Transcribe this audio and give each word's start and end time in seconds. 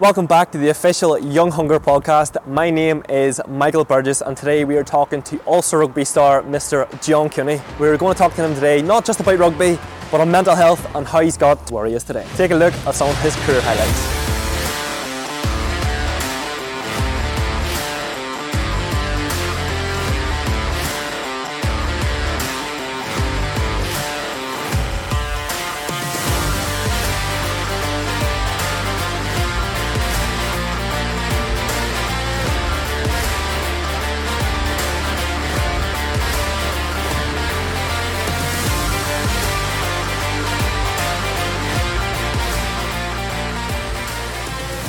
Welcome 0.00 0.26
back 0.26 0.50
to 0.52 0.58
the 0.58 0.70
official 0.70 1.18
Young 1.18 1.52
Hunger 1.52 1.78
podcast. 1.78 2.44
My 2.46 2.70
name 2.70 3.04
is 3.08 3.40
Michael 3.46 3.84
Burgess, 3.84 4.20
and 4.22 4.36
today 4.36 4.64
we 4.64 4.76
are 4.76 4.82
talking 4.82 5.22
to 5.22 5.40
Ulster 5.46 5.78
rugby 5.78 6.04
star 6.04 6.42
Mr. 6.42 6.88
John 7.04 7.28
Cooney. 7.28 7.60
We're 7.78 7.96
going 7.98 8.14
to 8.14 8.18
talk 8.18 8.34
to 8.34 8.42
him 8.42 8.54
today 8.54 8.80
not 8.82 9.04
just 9.04 9.20
about 9.20 9.38
rugby, 9.38 9.78
but 10.10 10.20
on 10.20 10.30
mental 10.30 10.56
health 10.56 10.84
and 10.96 11.06
how 11.06 11.20
he's 11.20 11.36
got 11.36 11.66
to 11.66 11.74
where 11.74 11.86
he 11.86 11.94
is 11.94 12.04
today. 12.04 12.26
Take 12.36 12.50
a 12.52 12.56
look 12.56 12.74
at 12.86 12.94
some 12.94 13.10
of 13.10 13.20
his 13.20 13.36
career 13.44 13.60
highlights. 13.60 14.31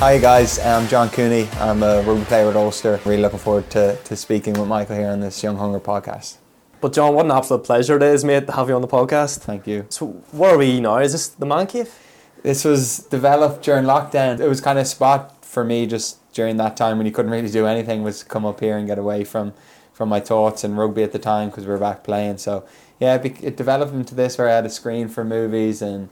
Hi 0.04 0.18
guys, 0.18 0.58
I'm 0.58 0.86
John 0.86 1.08
Cooney. 1.08 1.48
I'm 1.54 1.82
a 1.82 2.02
rugby 2.02 2.26
player 2.26 2.46
with 2.46 2.56
Ulster. 2.56 3.00
Really 3.06 3.22
looking 3.22 3.38
forward 3.38 3.70
to, 3.70 3.96
to 3.96 4.16
speaking 4.16 4.52
with 4.52 4.68
Michael 4.68 4.96
here 4.96 5.08
on 5.08 5.20
this 5.20 5.42
Young 5.42 5.56
Hunger 5.56 5.80
podcast. 5.80 6.36
But 6.82 6.92
John, 6.92 7.14
what 7.14 7.24
an 7.24 7.32
absolute 7.32 7.64
pleasure 7.64 7.96
it 7.96 8.02
is, 8.02 8.22
mate, 8.22 8.44
to 8.46 8.52
have 8.52 8.68
you 8.68 8.74
on 8.74 8.82
the 8.82 8.86
podcast. 8.86 9.38
Thank 9.38 9.66
you. 9.66 9.86
So, 9.88 10.08
where 10.32 10.56
are 10.56 10.58
we 10.58 10.78
now? 10.78 10.98
Is 10.98 11.12
this 11.12 11.28
the 11.28 11.46
man 11.46 11.66
cave? 11.66 11.90
This 12.42 12.66
was 12.66 12.98
developed 12.98 13.64
during 13.64 13.86
lockdown. 13.86 14.40
It 14.40 14.46
was 14.46 14.60
kind 14.60 14.78
of 14.78 14.82
a 14.82 14.86
spot 14.86 15.42
for 15.42 15.64
me 15.64 15.86
just 15.86 16.18
during 16.34 16.58
that 16.58 16.76
time 16.76 16.98
when 16.98 17.06
you 17.06 17.12
couldn't 17.12 17.30
really 17.30 17.50
do 17.50 17.64
anything 17.64 18.02
was 18.02 18.22
come 18.22 18.44
up 18.44 18.60
here 18.60 18.76
and 18.76 18.86
get 18.86 18.98
away 18.98 19.24
from, 19.24 19.54
from 19.94 20.10
my 20.10 20.20
thoughts 20.20 20.64
and 20.64 20.76
rugby 20.76 21.02
at 21.02 21.12
the 21.12 21.18
time 21.18 21.48
because 21.48 21.64
we 21.64 21.72
were 21.72 21.78
back 21.78 22.04
playing. 22.04 22.36
So 22.36 22.66
yeah, 23.00 23.14
it, 23.14 23.42
it 23.42 23.56
developed 23.56 23.94
into 23.94 24.14
this 24.14 24.36
where 24.36 24.50
I 24.50 24.52
had 24.52 24.66
a 24.66 24.70
screen 24.70 25.08
for 25.08 25.24
movies 25.24 25.80
and 25.80 26.10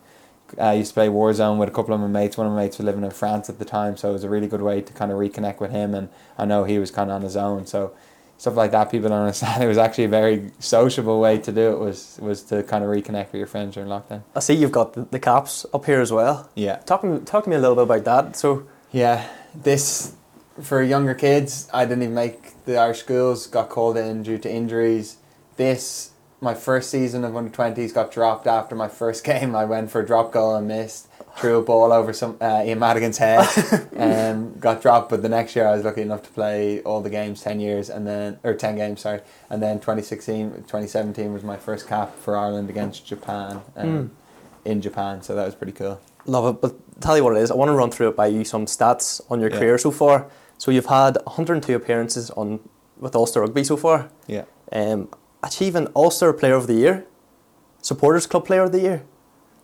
I 0.60 0.74
used 0.74 0.90
to 0.90 0.94
play 0.94 1.08
Warzone 1.08 1.58
with 1.58 1.68
a 1.68 1.72
couple 1.72 1.94
of 1.94 2.00
my 2.00 2.06
mates. 2.06 2.36
One 2.36 2.46
of 2.46 2.52
my 2.52 2.62
mates 2.62 2.78
was 2.78 2.86
living 2.86 3.04
in 3.04 3.10
France 3.10 3.48
at 3.48 3.58
the 3.58 3.64
time, 3.64 3.96
so 3.96 4.10
it 4.10 4.12
was 4.12 4.24
a 4.24 4.28
really 4.28 4.46
good 4.46 4.62
way 4.62 4.80
to 4.80 4.92
kind 4.92 5.10
of 5.10 5.18
reconnect 5.18 5.60
with 5.60 5.70
him. 5.70 5.94
And 5.94 6.08
I 6.38 6.44
know 6.44 6.64
he 6.64 6.78
was 6.78 6.90
kind 6.90 7.10
of 7.10 7.16
on 7.16 7.22
his 7.22 7.36
own, 7.36 7.66
so 7.66 7.92
stuff 8.38 8.56
like 8.56 8.72
that. 8.72 8.90
People 8.90 9.08
don't 9.08 9.20
understand. 9.20 9.62
It 9.64 9.66
was 9.66 9.78
actually 9.78 10.04
a 10.04 10.08
very 10.08 10.50
sociable 10.58 11.20
way 11.20 11.38
to 11.38 11.52
do 11.52 11.72
it. 11.72 11.78
Was 11.78 12.18
was 12.20 12.42
to 12.44 12.62
kind 12.62 12.84
of 12.84 12.90
reconnect 12.90 13.32
with 13.32 13.38
your 13.38 13.46
friends 13.46 13.74
during 13.74 13.88
lockdown. 13.88 14.22
I 14.34 14.40
see 14.40 14.54
you've 14.54 14.72
got 14.72 14.94
the, 14.94 15.02
the 15.02 15.20
caps 15.20 15.66
up 15.72 15.84
here 15.84 16.00
as 16.00 16.12
well. 16.12 16.50
Yeah. 16.54 16.76
Talk, 16.76 17.02
talk 17.24 17.44
to 17.44 17.50
me 17.50 17.56
a 17.56 17.60
little 17.60 17.76
bit 17.76 17.84
about 17.84 18.04
that. 18.04 18.36
So 18.36 18.66
yeah, 18.90 19.28
this 19.54 20.14
for 20.60 20.82
younger 20.82 21.14
kids. 21.14 21.68
I 21.72 21.84
didn't 21.84 22.02
even 22.02 22.14
make 22.14 22.64
the 22.64 22.76
Irish 22.76 23.00
schools. 23.00 23.46
Got 23.46 23.68
called 23.68 23.96
in 23.96 24.22
due 24.22 24.38
to 24.38 24.50
injuries. 24.50 25.16
This 25.56 26.11
my 26.42 26.54
first 26.54 26.90
season 26.90 27.24
of 27.24 27.36
under 27.36 27.50
twenties 27.50 27.92
got 27.92 28.10
dropped 28.10 28.46
after 28.46 28.74
my 28.74 28.88
first 28.88 29.24
game. 29.32 29.54
I 29.54 29.64
went 29.64 29.90
for 29.90 30.00
a 30.00 30.06
drop 30.06 30.32
goal 30.32 30.54
and 30.54 30.68
missed. 30.68 31.08
Threw 31.36 31.58
a 31.58 31.62
ball 31.62 31.92
over 31.92 32.12
some 32.12 32.36
uh, 32.42 32.62
Ian 32.62 32.80
Madigan's 32.80 33.16
head 33.16 33.48
and 33.96 34.60
got 34.60 34.82
dropped. 34.82 35.08
But 35.08 35.22
the 35.22 35.30
next 35.30 35.56
year 35.56 35.66
I 35.66 35.74
was 35.74 35.82
lucky 35.82 36.02
enough 36.02 36.22
to 36.24 36.30
play 36.30 36.82
all 36.82 37.00
the 37.00 37.08
games, 37.08 37.40
ten 37.40 37.58
years, 37.58 37.88
and 37.88 38.06
then 38.06 38.38
or 38.42 38.52
ten 38.52 38.76
games, 38.76 39.00
sorry. 39.00 39.20
And 39.48 39.62
then 39.62 39.78
2016, 39.78 40.50
2017 40.50 41.32
was 41.32 41.42
my 41.42 41.56
first 41.56 41.88
cap 41.88 42.14
for 42.18 42.36
Ireland 42.36 42.68
against 42.68 43.06
Japan 43.06 43.62
um, 43.76 43.86
mm. 43.86 44.10
in 44.66 44.82
Japan. 44.82 45.22
So 45.22 45.34
that 45.34 45.46
was 45.46 45.54
pretty 45.54 45.72
cool. 45.72 46.00
Love 46.26 46.54
it. 46.54 46.60
But 46.60 47.00
tell 47.00 47.16
you 47.16 47.24
what 47.24 47.34
it 47.36 47.40
is. 47.40 47.50
I 47.50 47.54
want 47.54 47.70
to 47.70 47.74
run 47.74 47.90
through 47.90 48.10
it 48.10 48.16
by 48.16 48.26
you 48.26 48.44
some 48.44 48.66
stats 48.66 49.22
on 49.30 49.40
your 49.40 49.50
yeah. 49.50 49.58
career 49.58 49.78
so 49.78 49.90
far. 49.90 50.30
So 50.58 50.70
you've 50.70 50.86
had 50.86 51.16
102 51.24 51.74
appearances 51.74 52.30
on 52.30 52.60
with 52.98 53.16
Ulster 53.16 53.40
Rugby 53.40 53.64
so 53.64 53.76
far. 53.76 54.10
Yeah. 54.26 54.44
Um, 54.70 55.08
achieving 55.42 55.88
Ulster 55.94 56.32
Player 56.32 56.54
of 56.54 56.66
the 56.66 56.74
Year, 56.74 57.06
Supporters 57.80 58.26
Club 58.26 58.46
Player 58.46 58.62
of 58.62 58.72
the 58.72 58.80
Year, 58.80 59.04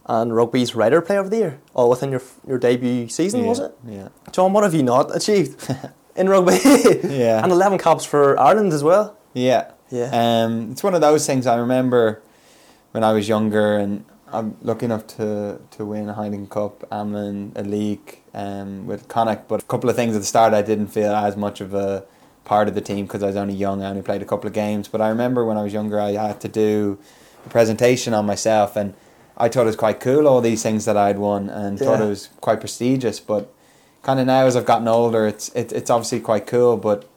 and 0.06 0.34
Rugby's 0.34 0.74
Writer 0.74 1.00
Player 1.00 1.20
of 1.20 1.30
the 1.30 1.36
Year, 1.36 1.60
all 1.74 1.90
within 1.90 2.10
your 2.10 2.22
your 2.46 2.58
debut 2.58 3.08
season, 3.08 3.40
yeah, 3.42 3.46
was 3.46 3.58
it? 3.58 3.76
Yeah. 3.86 4.08
John, 4.32 4.52
what 4.52 4.64
have 4.64 4.74
you 4.74 4.82
not 4.82 5.14
achieved 5.14 5.70
in 6.16 6.28
rugby? 6.28 6.58
yeah. 7.04 7.42
And 7.42 7.52
11 7.52 7.78
caps 7.78 8.04
for 8.04 8.38
Ireland 8.38 8.72
as 8.72 8.82
well. 8.82 9.16
Yeah. 9.34 9.70
Yeah. 9.90 10.10
Um, 10.12 10.72
it's 10.72 10.82
one 10.82 10.94
of 10.94 11.00
those 11.00 11.26
things 11.26 11.46
I 11.46 11.56
remember 11.56 12.22
when 12.92 13.04
I 13.04 13.12
was 13.12 13.28
younger 13.28 13.76
and 13.76 14.04
I'm 14.32 14.56
lucky 14.60 14.84
enough 14.84 15.06
to, 15.18 15.58
to 15.70 15.84
win 15.84 16.08
a 16.08 16.14
Heineken 16.14 16.50
Cup, 16.50 16.80
Amlin, 16.90 17.56
a 17.56 17.62
league 17.62 18.20
um, 18.34 18.86
with 18.86 19.08
Connacht, 19.08 19.48
but 19.48 19.62
a 19.62 19.64
couple 19.64 19.88
of 19.88 19.96
things 19.96 20.14
at 20.14 20.20
the 20.20 20.26
start 20.26 20.52
I 20.52 20.62
didn't 20.62 20.88
feel 20.88 21.14
as 21.14 21.36
much 21.36 21.60
of 21.60 21.72
a 21.72 22.04
part 22.48 22.66
of 22.66 22.74
the 22.74 22.80
team 22.80 23.06
because 23.06 23.22
I 23.22 23.26
was 23.26 23.36
only 23.36 23.54
young. 23.54 23.82
I 23.82 23.90
only 23.90 24.02
played 24.02 24.22
a 24.22 24.24
couple 24.24 24.48
of 24.48 24.54
games. 24.54 24.88
But 24.88 25.00
I 25.00 25.08
remember 25.10 25.44
when 25.44 25.56
I 25.56 25.62
was 25.62 25.72
younger, 25.72 26.00
I 26.00 26.12
had 26.12 26.40
to 26.40 26.48
do 26.48 26.98
a 27.46 27.48
presentation 27.50 28.14
on 28.14 28.26
myself, 28.26 28.74
and 28.74 28.94
I 29.36 29.48
thought 29.48 29.62
it 29.62 29.66
was 29.66 29.76
quite 29.76 30.00
cool 30.00 30.26
all 30.26 30.40
these 30.40 30.62
things 30.62 30.86
that 30.86 30.96
I'd 30.96 31.18
won, 31.18 31.48
and 31.48 31.78
yeah. 31.78 31.86
thought 31.86 32.00
it 32.00 32.08
was 32.08 32.30
quite 32.40 32.58
prestigious. 32.58 33.20
But 33.20 33.52
kind 34.02 34.18
of 34.18 34.26
now, 34.26 34.46
as 34.46 34.56
I've 34.56 34.64
gotten 34.64 34.88
older, 34.88 35.26
it's 35.26 35.50
it, 35.50 35.70
it's 35.72 35.90
obviously 35.90 36.20
quite 36.20 36.46
cool, 36.46 36.76
but. 36.76 37.08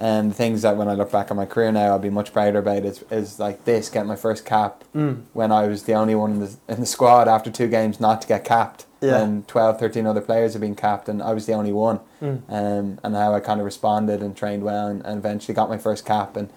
And 0.00 0.30
um, 0.30 0.32
things 0.32 0.62
that 0.62 0.76
when 0.76 0.86
I 0.86 0.94
look 0.94 1.10
back 1.10 1.32
on 1.32 1.36
my 1.36 1.44
career 1.44 1.72
now, 1.72 1.86
I'll 1.86 1.98
be 1.98 2.08
much 2.08 2.32
prouder 2.32 2.60
about 2.60 2.84
is, 2.84 3.02
is 3.10 3.40
like 3.40 3.64
this, 3.64 3.90
get 3.90 4.06
my 4.06 4.14
first 4.14 4.44
cap 4.44 4.84
mm. 4.94 5.24
when 5.32 5.50
I 5.50 5.66
was 5.66 5.82
the 5.82 5.94
only 5.94 6.14
one 6.14 6.34
in 6.34 6.38
the, 6.38 6.56
in 6.68 6.78
the 6.78 6.86
squad 6.86 7.26
after 7.26 7.50
two 7.50 7.66
games 7.66 7.98
not 7.98 8.22
to 8.22 8.28
get 8.28 8.44
capped 8.44 8.86
yeah. 9.00 9.22
and 9.22 9.46
12, 9.46 9.78
13 9.78 10.06
other 10.06 10.20
players 10.20 10.52
have 10.54 10.60
been 10.60 10.74
capped, 10.74 11.08
and 11.08 11.22
I 11.22 11.32
was 11.32 11.46
the 11.46 11.52
only 11.52 11.72
one. 11.72 12.00
Mm. 12.20 12.42
Um, 12.48 13.00
and 13.02 13.14
how 13.14 13.34
I 13.34 13.40
kind 13.40 13.60
of 13.60 13.64
responded 13.64 14.22
and 14.22 14.36
trained 14.36 14.62
well, 14.62 14.88
and, 14.88 15.04
and, 15.04 15.18
eventually 15.18 15.54
got 15.54 15.68
my 15.68 15.78
first 15.78 16.04
cap. 16.04 16.36
And 16.36 16.50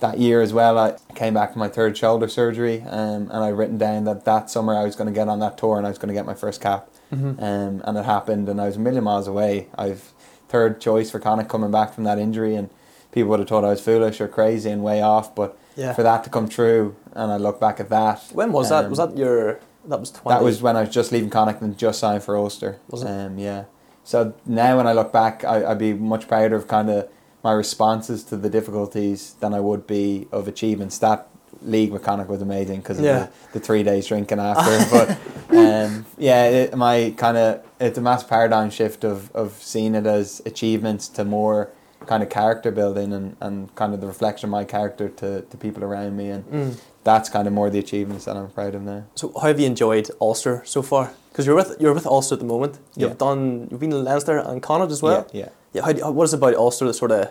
that 0.00 0.18
year 0.18 0.42
as 0.42 0.52
well, 0.52 0.78
I 0.78 0.96
came 1.14 1.34
back 1.34 1.52
from 1.52 1.60
my 1.60 1.68
third 1.68 1.96
shoulder 1.96 2.28
surgery, 2.28 2.82
um, 2.82 3.30
and 3.30 3.44
I'd 3.44 3.56
written 3.56 3.78
down 3.78 4.04
that 4.04 4.24
that 4.24 4.50
summer 4.50 4.74
I 4.74 4.84
was 4.84 4.96
going 4.96 5.08
to 5.08 5.14
get 5.14 5.28
on 5.28 5.40
that 5.40 5.58
tour 5.58 5.78
and 5.78 5.86
I 5.86 5.90
was 5.90 5.98
going 5.98 6.08
to 6.08 6.14
get 6.14 6.26
my 6.26 6.34
first 6.34 6.60
cap. 6.60 6.90
Mm-hmm. 7.12 7.42
Um, 7.42 7.82
and 7.84 7.98
it 7.98 8.04
happened, 8.04 8.48
and 8.48 8.60
I 8.60 8.66
was 8.66 8.76
a 8.76 8.80
million 8.80 9.04
miles 9.04 9.26
away. 9.26 9.68
I've 9.76 10.12
third 10.48 10.80
choice 10.80 11.10
for 11.10 11.20
Connacht 11.20 11.48
coming 11.48 11.70
back 11.70 11.94
from 11.94 12.04
that 12.04 12.18
injury, 12.18 12.54
and 12.54 12.70
people 13.12 13.30
would 13.30 13.40
have 13.40 13.48
thought 13.48 13.64
I 13.64 13.68
was 13.68 13.80
foolish 13.80 14.20
or 14.20 14.28
crazy 14.28 14.70
and 14.70 14.82
way 14.82 15.00
off, 15.00 15.34
but 15.34 15.58
yeah. 15.76 15.92
for 15.94 16.02
that 16.02 16.24
to 16.24 16.30
come 16.30 16.48
true, 16.48 16.96
and 17.12 17.32
I 17.32 17.36
look 17.36 17.60
back 17.60 17.80
at 17.80 17.88
that. 17.88 18.22
When 18.32 18.52
was 18.52 18.68
that? 18.68 18.88
Was 18.88 18.98
that 18.98 19.16
your 19.16 19.60
that 19.88 20.00
was 20.00 20.10
20. 20.10 20.38
That 20.38 20.44
was 20.44 20.62
when 20.62 20.76
I 20.76 20.82
was 20.82 20.90
just 20.90 21.12
leaving 21.12 21.30
Connacht 21.30 21.62
and 21.62 21.76
just 21.76 21.98
signed 21.98 22.22
for 22.22 22.36
Ulster. 22.36 22.78
Was 22.90 23.02
it? 23.02 23.08
Um, 23.08 23.38
yeah. 23.38 23.64
So 24.04 24.34
now 24.46 24.76
when 24.76 24.86
I 24.86 24.92
look 24.92 25.12
back, 25.12 25.44
I, 25.44 25.70
I'd 25.70 25.78
be 25.78 25.92
much 25.92 26.28
prouder 26.28 26.56
of 26.56 26.68
kind 26.68 26.90
of 26.90 27.10
my 27.42 27.52
responses 27.52 28.24
to 28.24 28.36
the 28.36 28.50
difficulties 28.50 29.34
than 29.40 29.54
I 29.54 29.60
would 29.60 29.86
be 29.86 30.28
of 30.30 30.48
achievements. 30.48 30.98
That 30.98 31.28
league 31.62 31.90
with 31.90 32.02
Connacht 32.02 32.28
was 32.28 32.42
amazing 32.42 32.80
because 32.80 32.98
of 32.98 33.04
yeah. 33.04 33.28
the, 33.52 33.58
the, 33.58 33.60
three 33.60 33.82
days 33.82 34.06
drinking 34.06 34.38
after. 34.40 34.96
but 34.96 35.10
um, 35.56 36.06
yeah, 36.18 36.44
it, 36.44 36.76
my 36.76 37.14
kind 37.16 37.36
of 37.36 37.64
it's 37.80 37.98
a 37.98 38.00
mass 38.00 38.22
paradigm 38.22 38.70
shift 38.70 39.04
of, 39.04 39.34
of 39.34 39.54
seeing 39.54 39.94
it 39.94 40.06
as 40.06 40.42
achievements 40.44 41.08
to 41.08 41.24
more 41.24 41.70
kind 42.06 42.22
of 42.22 42.30
character 42.30 42.70
building 42.70 43.12
and, 43.12 43.36
and 43.40 43.74
kind 43.74 43.92
of 43.92 44.00
the 44.00 44.06
reflection 44.06 44.48
of 44.48 44.50
my 44.50 44.64
character 44.64 45.08
to, 45.08 45.42
to 45.42 45.56
people 45.56 45.82
around 45.84 46.16
me 46.16 46.30
and 46.30 46.44
mm 46.50 46.76
that's 47.08 47.28
kind 47.30 47.46
of 47.48 47.54
more 47.54 47.70
the 47.70 47.78
achievements 47.78 48.26
that 48.26 48.36
I'm 48.36 48.50
proud 48.50 48.74
of 48.74 48.82
now. 48.82 49.00
So 49.14 49.32
how 49.40 49.48
have 49.48 49.58
you 49.60 49.66
enjoyed 49.66 50.10
Ulster 50.20 50.62
so 50.66 50.82
far? 50.82 51.04
Because 51.30 51.46
you're 51.46 51.56
with 51.56 51.70
you're 51.80 51.94
with 51.94 52.06
Ulster 52.06 52.34
at 52.34 52.40
the 52.40 52.50
moment. 52.54 52.78
You've 52.96 53.10
yeah. 53.12 53.26
done 53.26 53.68
you've 53.70 53.80
been 53.80 53.92
in 53.92 54.04
Leinster 54.04 54.36
and 54.38 54.62
Connacht 54.62 54.92
as 54.92 55.02
well. 55.02 55.26
Yeah, 55.32 55.40
yeah. 55.40 55.48
Yeah. 55.72 56.02
How, 56.04 56.10
what 56.10 56.24
is 56.24 56.34
it 56.34 56.36
about 56.36 56.54
Ulster 56.54 56.86
that 56.86 56.94
sort 56.94 57.12
of 57.12 57.30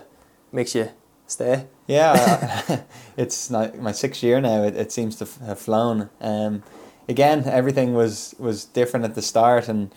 makes 0.50 0.74
you 0.74 0.88
stay? 1.28 1.66
Yeah, 1.86 2.80
it's 3.16 3.50
not 3.50 3.78
my 3.78 3.92
sixth 3.92 4.22
year 4.22 4.40
now. 4.40 4.64
It, 4.64 4.74
it 4.76 4.90
seems 4.92 5.16
to 5.16 5.28
have 5.46 5.60
flown. 5.60 6.10
Um, 6.20 6.62
again, 7.08 7.44
everything 7.46 7.94
was 7.94 8.34
was 8.38 8.64
different 8.64 9.04
at 9.04 9.14
the 9.14 9.22
start, 9.22 9.68
and 9.68 9.92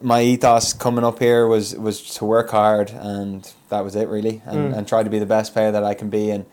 my 0.00 0.22
ethos 0.22 0.72
coming 0.72 1.04
up 1.04 1.18
here 1.18 1.46
was 1.46 1.74
was 1.76 2.02
to 2.16 2.24
work 2.24 2.50
hard, 2.50 2.90
and 2.90 3.52
that 3.68 3.84
was 3.84 3.94
it 3.96 4.08
really, 4.08 4.40
and, 4.46 4.58
Mm. 4.72 4.76
and 4.78 4.88
try 4.88 5.02
to 5.02 5.10
be 5.10 5.18
the 5.18 5.26
best 5.36 5.52
player 5.52 5.72
that 5.72 5.84
I 5.84 5.94
can 5.94 6.08
be, 6.10 6.30
and 6.30 6.44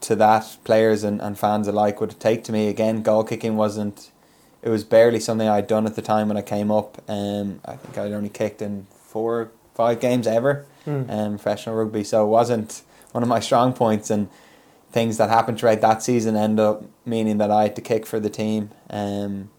to 0.00 0.16
that, 0.16 0.56
players 0.64 1.04
and, 1.04 1.20
and 1.20 1.38
fans 1.38 1.68
alike 1.68 2.00
would 2.00 2.18
take 2.20 2.44
to 2.44 2.52
me. 2.52 2.68
Again, 2.68 3.02
goal 3.02 3.24
kicking 3.24 3.56
wasn't, 3.56 4.10
it 4.62 4.68
was 4.68 4.84
barely 4.84 5.20
something 5.20 5.48
I'd 5.48 5.66
done 5.66 5.86
at 5.86 5.94
the 5.94 6.02
time 6.02 6.28
when 6.28 6.36
I 6.36 6.42
came 6.42 6.70
up. 6.70 7.02
Um, 7.08 7.60
I 7.64 7.76
think 7.76 7.98
I'd 7.98 8.12
only 8.12 8.30
kicked 8.30 8.62
in 8.62 8.86
four, 8.90 9.50
five 9.74 10.00
games 10.00 10.26
ever, 10.26 10.66
mm. 10.86 11.10
um, 11.10 11.32
professional 11.38 11.76
rugby. 11.76 12.04
So 12.04 12.24
it 12.24 12.28
wasn't 12.28 12.82
one 13.12 13.22
of 13.22 13.28
my 13.28 13.40
strong 13.40 13.72
points. 13.72 14.10
And 14.10 14.28
things 14.90 15.16
that 15.18 15.28
happened 15.28 15.58
throughout 15.58 15.80
that 15.80 16.02
season 16.02 16.36
end 16.36 16.60
up 16.60 16.84
meaning 17.04 17.38
that 17.38 17.50
I 17.50 17.64
had 17.64 17.74
to 17.76 17.82
kick 17.82 18.06
for 18.06 18.20
the 18.20 18.30
team. 18.30 18.70
Um, 18.88 19.50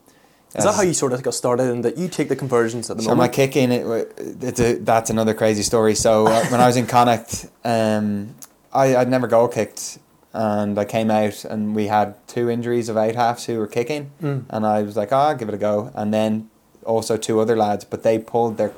is 0.55 0.63
that 0.63 0.73
how 0.73 0.83
you 0.83 0.93
sort 0.93 1.11
of 1.11 1.21
got 1.21 1.33
started 1.33 1.69
and 1.69 1.83
that 1.83 1.97
you 1.97 2.07
take 2.07 2.29
the 2.29 2.35
conversions 2.37 2.89
at 2.89 2.95
the 2.95 3.03
so 3.03 3.09
moment? 3.09 3.33
So 3.35 3.41
my 3.41 3.45
kicking, 3.47 3.73
it, 3.73 4.13
it's 4.41 4.61
a, 4.61 4.75
that's 4.75 5.09
another 5.09 5.33
crazy 5.33 5.63
story. 5.63 5.93
So 5.95 6.27
uh, 6.27 6.45
when 6.45 6.61
I 6.61 6.67
was 6.67 6.77
in 6.77 6.87
Connacht, 6.87 7.47
um, 7.65 8.33
I, 8.71 8.95
I'd 8.95 9.09
never 9.09 9.27
goal 9.27 9.49
kicked 9.49 9.99
and 10.35 10.77
I 10.77 10.85
came 10.85 11.09
out 11.09 11.45
and 11.45 11.75
we 11.75 11.87
had 11.87 12.15
two 12.27 12.49
injuries 12.49 12.89
of 12.89 12.97
eight 12.97 13.15
halves 13.15 13.45
who 13.45 13.57
were 13.57 13.67
kicking, 13.67 14.11
mm. 14.21 14.43
and 14.49 14.65
I 14.65 14.81
was 14.83 14.95
like, 14.97 15.11
oh, 15.11 15.17
I'll 15.17 15.35
give 15.35 15.47
it 15.49 15.55
a 15.55 15.57
go. 15.57 15.91
And 15.95 16.13
then 16.13 16.49
also 16.85 17.17
two 17.17 17.39
other 17.39 17.55
lads, 17.55 17.85
but 17.85 18.03
they 18.03 18.19
pulled 18.19 18.57
their 18.57 18.73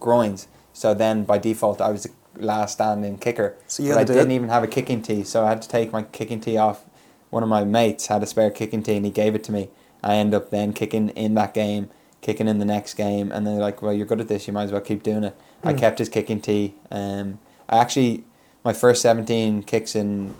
groins. 0.00 0.48
So 0.72 0.94
then 0.94 1.24
by 1.24 1.38
default, 1.38 1.80
I 1.80 1.90
was 1.90 2.04
the 2.04 2.10
last 2.44 2.72
standing 2.72 3.18
kicker. 3.18 3.54
So 3.66 3.82
you 3.82 3.90
But 3.90 3.98
I 3.98 4.04
didn't 4.04 4.30
it? 4.30 4.34
even 4.34 4.48
have 4.48 4.64
a 4.64 4.66
kicking 4.66 5.02
tee, 5.02 5.22
so 5.24 5.44
I 5.44 5.50
had 5.50 5.62
to 5.62 5.68
take 5.68 5.92
my 5.92 6.02
kicking 6.02 6.40
tee 6.40 6.56
off. 6.56 6.84
One 7.30 7.42
of 7.42 7.48
my 7.48 7.64
mates 7.64 8.06
had 8.06 8.22
a 8.22 8.26
spare 8.26 8.50
kicking 8.50 8.82
tee, 8.82 8.96
and 8.96 9.04
he 9.04 9.10
gave 9.10 9.34
it 9.34 9.44
to 9.44 9.52
me. 9.52 9.68
I 10.02 10.16
end 10.16 10.34
up 10.34 10.50
then 10.50 10.72
kicking 10.72 11.10
in 11.10 11.34
that 11.34 11.54
game, 11.54 11.90
kicking 12.20 12.48
in 12.48 12.58
the 12.58 12.64
next 12.64 12.94
game, 12.94 13.30
and 13.32 13.46
they're 13.46 13.54
like, 13.60 13.80
"Well, 13.82 13.92
you're 13.92 14.06
good 14.06 14.20
at 14.20 14.28
this. 14.28 14.46
You 14.46 14.52
might 14.52 14.64
as 14.64 14.72
well 14.72 14.80
keep 14.80 15.02
doing 15.02 15.24
it." 15.24 15.36
I 15.62 15.72
Mm. 15.72 15.78
kept 15.78 15.98
his 15.98 16.08
kicking 16.08 16.40
tee. 16.40 16.74
Um, 16.90 17.38
I 17.68 17.78
actually 17.78 18.24
my 18.64 18.72
first 18.72 19.00
seventeen 19.02 19.62
kicks 19.62 19.94
in 19.96 20.34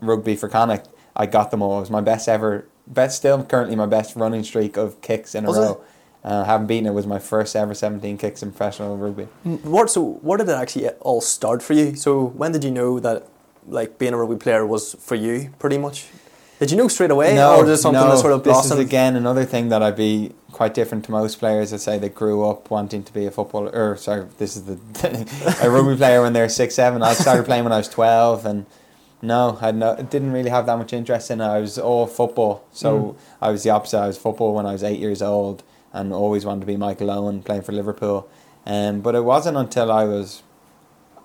rugby 0.00 0.36
for 0.36 0.48
Connacht, 0.48 0.88
I 1.16 1.26
got 1.26 1.50
them 1.50 1.62
all. 1.62 1.78
It 1.78 1.80
was 1.80 1.90
my 1.90 2.00
best 2.00 2.28
ever, 2.28 2.66
best 2.86 3.16
still 3.16 3.44
currently 3.44 3.76
my 3.76 3.86
best 3.86 4.16
running 4.16 4.44
streak 4.44 4.76
of 4.76 5.00
kicks 5.00 5.34
in 5.34 5.44
a 5.44 5.48
Was 5.48 5.58
row. 5.58 5.84
Uh, 6.24 6.44
haven't 6.44 6.66
beaten 6.66 6.86
it 6.86 6.92
was 6.92 7.06
my 7.06 7.18
first 7.18 7.54
ever 7.54 7.74
seventeen 7.74 8.18
kicks 8.18 8.42
in 8.42 8.50
professional 8.50 8.96
rugby. 8.96 9.24
What 9.62 9.88
so 9.88 10.14
where 10.22 10.36
did 10.36 10.48
it 10.48 10.52
actually 10.52 10.88
all 11.00 11.20
start 11.20 11.62
for 11.62 11.74
you? 11.74 11.94
So 11.94 12.24
when 12.24 12.52
did 12.52 12.64
you 12.64 12.70
know 12.70 12.98
that 13.00 13.26
like 13.66 13.98
being 13.98 14.14
a 14.14 14.16
rugby 14.16 14.36
player 14.36 14.66
was 14.66 14.94
for 14.94 15.14
you 15.14 15.54
pretty 15.58 15.78
much? 15.78 16.08
Did 16.58 16.72
you 16.72 16.76
know 16.76 16.88
straight 16.88 17.12
away 17.12 17.40
or 17.40 17.62
was 17.62 17.78
it 17.78 17.82
something 17.82 18.02
that 18.02 18.18
sort 18.18 18.32
of 18.32 18.42
this 18.42 18.52
blossomed? 18.52 18.80
is 18.80 18.86
again 18.86 19.14
another 19.14 19.44
thing 19.44 19.68
that 19.68 19.80
I'd 19.80 19.96
be 19.96 20.32
quite 20.50 20.74
different 20.74 21.04
to 21.04 21.12
most 21.12 21.38
players 21.38 21.70
that 21.70 21.78
say 21.78 21.98
they 21.98 22.08
grew 22.08 22.44
up 22.44 22.68
wanting 22.68 23.04
to 23.04 23.12
be 23.12 23.26
a 23.26 23.30
footballer. 23.30 23.70
Or 23.70 23.96
sorry, 23.96 24.26
this 24.38 24.56
is 24.56 24.64
the 24.64 24.76
a 25.62 25.70
rugby 25.70 25.96
player 25.96 26.20
when 26.20 26.32
they're 26.32 26.48
six, 26.48 26.74
seven. 26.74 27.00
I 27.02 27.12
started 27.12 27.46
playing 27.46 27.62
when 27.62 27.72
I 27.72 27.78
was 27.78 27.88
twelve, 27.88 28.44
and 28.44 28.66
no, 29.22 29.58
I 29.60 29.70
no, 29.72 29.96
didn't 29.96 30.32
really 30.32 30.50
have 30.50 30.66
that 30.66 30.76
much 30.78 30.92
interest 30.92 31.30
in 31.30 31.40
it. 31.40 31.44
I 31.44 31.58
was 31.60 31.78
all 31.78 32.06
football, 32.06 32.64
so 32.72 32.98
Mm. 32.98 33.16
I 33.42 33.50
was 33.50 33.62
the 33.64 33.70
opposite. 33.70 33.98
I 33.98 34.06
was 34.06 34.18
football 34.18 34.54
when 34.54 34.66
I 34.66 34.72
was 34.72 34.82
eight 34.84 34.98
years 35.00 35.22
old, 35.22 35.62
and 35.92 36.12
always 36.12 36.44
wanted 36.44 36.60
to 36.60 36.66
be 36.66 36.76
Michael 36.76 37.10
Owen 37.10 37.42
playing 37.42 37.62
for 37.62 37.72
Liverpool. 37.72 38.28
Um, 38.66 39.00
but 39.00 39.14
it 39.14 39.24
wasn't 39.24 39.56
until 39.56 39.90
I 39.90 40.04
was 40.04 40.42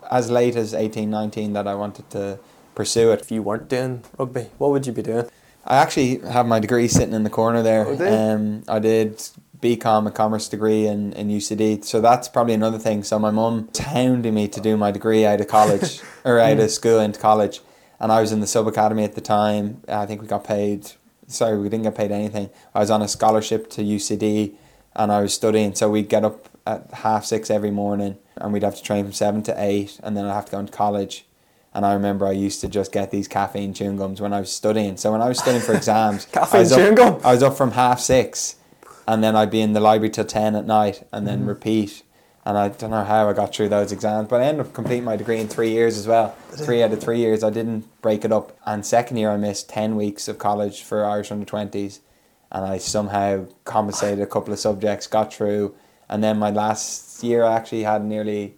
as 0.09 0.29
late 0.31 0.55
as 0.55 0.73
18, 0.73 1.09
19 1.09 1.53
that 1.53 1.67
I 1.67 1.75
wanted 1.75 2.09
to 2.11 2.39
pursue 2.75 3.11
it. 3.11 3.21
if 3.21 3.31
you 3.31 3.41
weren't 3.43 3.69
doing 3.69 4.03
rugby, 4.17 4.47
what 4.57 4.71
would 4.71 4.85
you 4.87 4.93
be 4.93 5.01
doing? 5.01 5.29
I 5.65 5.77
actually 5.77 6.19
have 6.19 6.45
my 6.45 6.59
degree 6.59 6.87
sitting 6.87 7.13
in 7.13 7.23
the 7.23 7.29
corner 7.29 7.61
there. 7.61 7.85
Oh, 7.87 7.95
do 7.95 8.05
um, 8.07 8.63
I 8.67 8.79
did 8.79 9.17
BCom, 9.61 10.07
a 10.07 10.11
commerce 10.11 10.49
degree 10.49 10.85
in, 10.87 11.13
in 11.13 11.29
UCD. 11.29 11.85
So 11.85 12.01
that's 12.01 12.27
probably 12.27 12.53
another 12.53 12.79
thing. 12.79 13.03
So 13.03 13.17
my 13.17 13.31
mum 13.31 13.67
was 13.69 13.79
hounding 13.79 14.33
me 14.33 14.47
to 14.49 14.59
do 14.59 14.75
my 14.75 14.91
degree 14.91 15.25
out 15.25 15.39
of 15.39 15.47
college 15.47 16.01
or 16.25 16.39
out 16.39 16.59
of 16.59 16.69
school 16.71 16.99
into 16.99 17.19
college. 17.19 17.61
And 18.03 18.11
I 18.11 18.19
was 18.19 18.33
in 18.33 18.41
the 18.41 18.47
sub 18.47 18.67
academy 18.67 19.05
at 19.05 19.15
the 19.15 19.21
time. 19.21 19.81
I 19.87 20.05
think 20.05 20.21
we 20.21 20.27
got 20.27 20.43
paid. 20.43 20.91
Sorry, 21.27 21.57
we 21.57 21.69
didn't 21.69 21.83
get 21.83 21.95
paid 21.95 22.11
anything. 22.11 22.49
I 22.75 22.79
was 22.79 22.91
on 22.91 23.01
a 23.01 23.07
scholarship 23.07 23.69
to 23.71 23.81
UCD, 23.81 24.55
and 24.93 25.09
I 25.09 25.21
was 25.21 25.33
studying. 25.33 25.73
So 25.73 25.89
we'd 25.89 26.09
get 26.09 26.25
up 26.25 26.49
at 26.67 26.91
half 26.95 27.23
six 27.23 27.49
every 27.49 27.71
morning, 27.71 28.17
and 28.35 28.51
we'd 28.51 28.63
have 28.63 28.75
to 28.75 28.83
train 28.83 29.05
from 29.05 29.13
seven 29.13 29.41
to 29.43 29.55
eight, 29.57 30.01
and 30.03 30.17
then 30.17 30.25
I'd 30.25 30.33
have 30.33 30.47
to 30.47 30.51
go 30.51 30.59
into 30.59 30.73
college. 30.73 31.25
And 31.73 31.85
I 31.85 31.93
remember 31.93 32.27
I 32.27 32.33
used 32.33 32.59
to 32.59 32.67
just 32.67 32.91
get 32.91 33.09
these 33.09 33.29
caffeine 33.29 33.73
chewing 33.73 33.95
gums 33.95 34.19
when 34.19 34.33
I 34.33 34.41
was 34.41 34.51
studying. 34.51 34.97
So 34.97 35.13
when 35.13 35.21
I 35.21 35.29
was 35.29 35.39
studying 35.39 35.63
for 35.63 35.73
exams, 35.81 36.27
I 36.33 36.39
Caffeine 36.39 36.59
was 36.59 36.71
up- 36.73 36.79
chewing 36.79 36.95
gum? 36.95 37.21
I 37.23 37.31
was 37.31 37.41
up 37.41 37.55
from 37.55 37.71
half 37.71 38.01
six, 38.01 38.57
and 39.07 39.23
then 39.23 39.37
I'd 39.37 39.49
be 39.49 39.61
in 39.61 39.71
the 39.71 39.79
library 39.79 40.09
till 40.09 40.25
ten 40.25 40.57
at 40.57 40.65
night, 40.65 41.07
and 41.13 41.25
then 41.25 41.39
mm-hmm. 41.39 41.47
repeat. 41.47 42.03
And 42.45 42.57
I 42.57 42.67
don't 42.69 42.89
know 42.91 43.05
how 43.05 43.29
I 43.29 43.33
got 43.33 43.55
through 43.55 43.69
those 43.69 43.93
exams, 43.93 44.27
but 44.27 44.41
I 44.41 44.45
ended 44.45 44.65
up 44.65 44.73
completing 44.73 45.05
my 45.05 45.15
degree 45.15 45.39
in 45.39 45.47
three 45.47 45.69
years 45.69 45.97
as 45.97 46.07
well. 46.07 46.35
Three 46.51 46.83
out 46.83 46.91
of 46.91 47.01
three 47.01 47.19
years, 47.19 47.41
I 47.41 47.49
didn't 47.49 47.85
break 48.01 48.25
it 48.25 48.33
up. 48.33 48.57
And 48.65 48.85
second 48.85 49.15
year, 49.17 49.31
I 49.31 49.37
missed 49.37 49.69
ten 49.69 49.95
weeks 49.95 50.27
of 50.27 50.39
college 50.39 50.83
for 50.83 51.05
Irish 51.05 51.31
under 51.31 51.45
twenties, 51.45 52.01
and 52.51 52.65
I 52.65 52.79
somehow 52.79 53.45
compensated 53.63 54.19
a 54.19 54.27
couple 54.27 54.51
of 54.51 54.59
subjects, 54.59 55.07
got 55.07 55.33
through. 55.33 55.73
And 56.09 56.21
then 56.21 56.37
my 56.37 56.49
last 56.51 57.23
year, 57.23 57.45
I 57.45 57.55
actually 57.55 57.83
had 57.83 58.03
nearly, 58.03 58.55